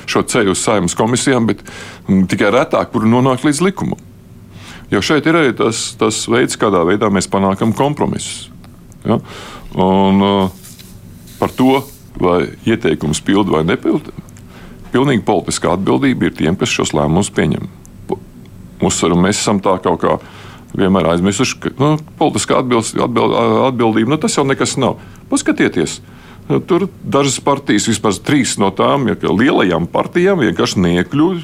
[0.06, 1.66] šo ceļu uz saimnes komisijām, bet
[2.06, 3.98] tikai retāk, kur nonāk līdz likumam.
[4.88, 8.48] Jo šeit ir arī tas, tas veids, kādā veidā mēs panākam kompromisus.
[9.04, 9.18] Ja?
[9.76, 10.48] Un, uh,
[11.38, 11.82] par to,
[12.18, 14.14] vai ieteikums pilda vai nepilda,
[14.92, 17.68] pilnīgi politiskā atbildība ir tiem, kas šos lēmumus pieņem.
[18.82, 20.18] uzsver, un mēs esam tā kaut kā
[20.78, 23.34] vienmēr aizmirsuši, ka nu, politiskā atbild, atbild,
[23.68, 25.00] atbildība nu, tas jau nekas nav.
[25.30, 26.00] Paskatieties!
[26.48, 31.42] Tur dažas partijas, vispār trīs no tām, ja lielajām partijām vienkārši niekļuva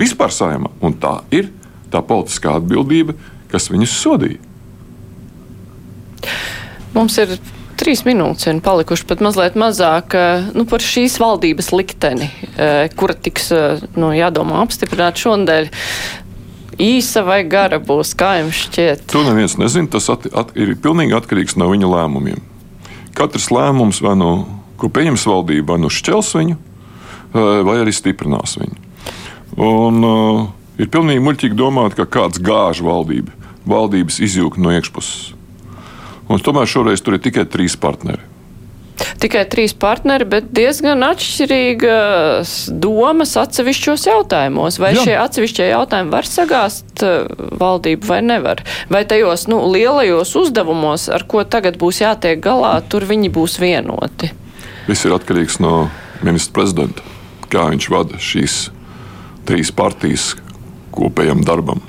[0.00, 0.70] vispār saimā.
[0.80, 1.50] Un tā ir
[1.92, 3.16] tā politiskā atbildība,
[3.50, 4.40] kas viņus sodīja.
[6.94, 7.36] Mums ir
[7.80, 10.16] trīs minūtes un palikuši pat mazliet mazāk
[10.54, 12.28] nu, par šīs valdības likteni,
[12.98, 13.50] kura tiks
[13.96, 15.70] nu, jādomā apstiprināt šonadēļ.
[16.80, 19.04] Īsa vai gara būs, kā jums šķiet?
[19.12, 19.90] To neviens nezina.
[19.92, 22.40] Tas at, at, ir pilnīgi atkarīgs no viņa lēmumiem.
[23.16, 24.30] Katrs lēmums, vai nu,
[24.80, 26.56] ko pieņems valdība, vai nu šķels viņu,
[27.66, 28.80] vai arī stiprinās viņu.
[29.60, 30.40] Un, uh,
[30.80, 33.34] ir pilnīgi muļķīgi domāt, ka kāds gāž valdību,
[33.68, 35.36] valdības izjūgt no iekšpuses.
[36.30, 38.22] Un tomēr šoreiz tur ir tikai trīs partneri.
[39.20, 42.52] Tikai trīs partneri, bet diezgan atšķirīgas
[42.84, 44.76] domas atsevišķos jautājumos.
[44.80, 45.04] Vai Jā.
[45.06, 47.24] šie atsevišķie jautājumi var sagāzt uh,
[47.60, 48.62] valdību vai nevar?
[48.92, 54.30] Vai tajos nu, lielajos uzdevumos, ar ko tagad būs jātiek galā, tur viņi būs vienoti?
[54.88, 55.88] Viss ir atkarīgs no
[56.24, 57.04] ministra prezidenta,
[57.52, 58.60] kā viņš vada šīs
[59.48, 60.34] trīs partijas
[61.00, 61.82] kopējam darbam.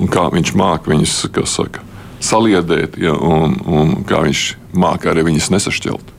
[0.00, 1.14] Un kā viņš māca viņus
[1.50, 1.84] saka,
[2.22, 4.44] saliedēt, ja, un, un kā viņš
[4.76, 6.12] māca arī viņus nesašķelt.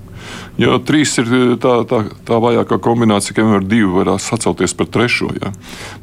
[0.58, 1.30] Jo trīs ir
[1.62, 5.30] tā, tā, tā vājākā kombinācija, ka vienmēr divi var sacelties par trešo.
[5.38, 5.52] Ja.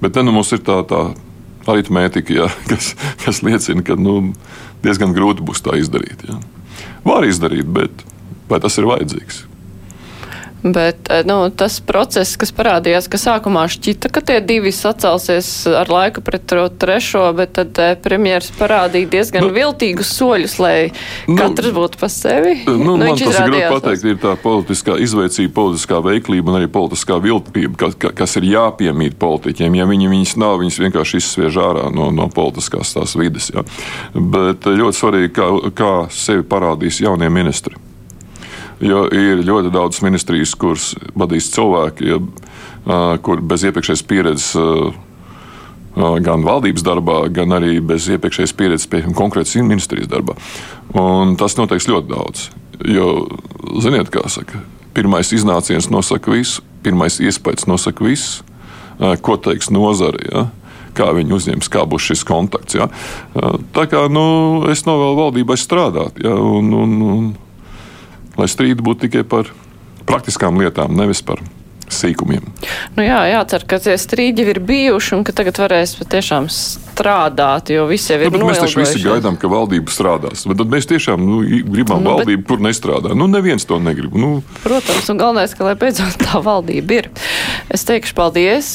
[0.02, 1.08] Bet nu mums ir tā, tā
[1.70, 2.92] aritmētika, ja, kas,
[3.24, 4.32] kas liecina, ka nu,
[4.84, 6.22] diezgan grūti būs tā izdarīt.
[6.28, 6.38] Ja.
[7.04, 8.06] Var izdarīt, bet
[8.50, 9.42] vai tas ir vajadzīgs?
[10.64, 15.90] Bet eh, nu, tas process, kas parādījās, ka sākumā šķita, ka tie divi sacelsies ar
[15.92, 20.78] laiku pret trešo, bet tad eh, premjeras parādīja diezgan nu, viltīgus soļus, lai
[21.28, 22.56] nu, katrs būtu pa sevi.
[22.64, 26.72] Nu, nu, man tas ir grūti pateikt, ir tā politiskā izveicība, politiskā veiklība un arī
[26.72, 29.76] politiskā viltība, kas, kas ir jāpiemīt politiķiem.
[29.76, 33.52] Ja viņi viņas nav, viņas vienkārši izsviež ārā no, no politiskās tās vides.
[33.52, 33.68] Ja.
[34.16, 37.83] Bet ļoti svarīgi, kā, kā sevi parādīs jaunie ministri.
[38.82, 42.18] Jo ir ļoti daudz ministrijas, kuras vadīs cilvēki, ja,
[43.22, 44.48] kur bez iepriekšējas pieredzes
[45.94, 50.34] gan valdības darbā, gan arī bez iepriekšējas pieredzes pie konkrētas ministrijas darbā.
[50.98, 52.48] Un tas noteiks ļoti daudz.
[52.90, 53.28] Jo,
[53.82, 54.58] ziniet, kā saka,
[54.94, 58.42] pirmais iznāciens nosaka visu, pirmais iespējas nosaka visu,
[58.98, 60.26] ko teiks nozare.
[60.32, 60.44] Ja?
[60.94, 62.76] Kā viņi uzņems, kā būs šis kontakts.
[62.78, 62.86] Ja?
[63.74, 64.26] Tā kā nu,
[64.70, 66.20] es novēlu valdībai strādāt.
[66.22, 66.34] Ja?
[66.34, 67.32] Un, un, un,
[68.40, 69.50] lai strīdi būtu tikai par
[70.08, 71.42] praktiskām lietām, nevis par
[71.92, 72.44] sīkumiem.
[72.96, 77.86] Nu jā, jācer, ka tie strīdi ir bijuši un ka tagad varēs patiešām strādāt, jo
[77.90, 81.24] visi jau ir nu, Mēs taču visi gaidām, ka valdība strādās, bet tad mēs tiešām
[81.24, 81.40] nu,
[81.74, 82.48] gribam nu, valdību, bet...
[82.50, 83.14] kur nestrādā.
[83.18, 84.16] Nu, neviens to negrib.
[84.18, 84.30] Nu.
[84.64, 87.10] Protams, un galvenais, ka lai beidzot tā valdība ir.
[87.74, 88.70] Es teikšu paldies.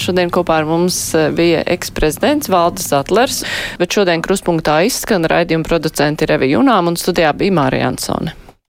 [0.00, 0.98] Šodien kopā ar mums
[1.36, 3.42] bija eksprezidents Valdis Zatlers,
[3.80, 8.47] bet šodien kruspunktā izskan raidījuma producenti Revi Junām un studijā bija Mārija Ansone.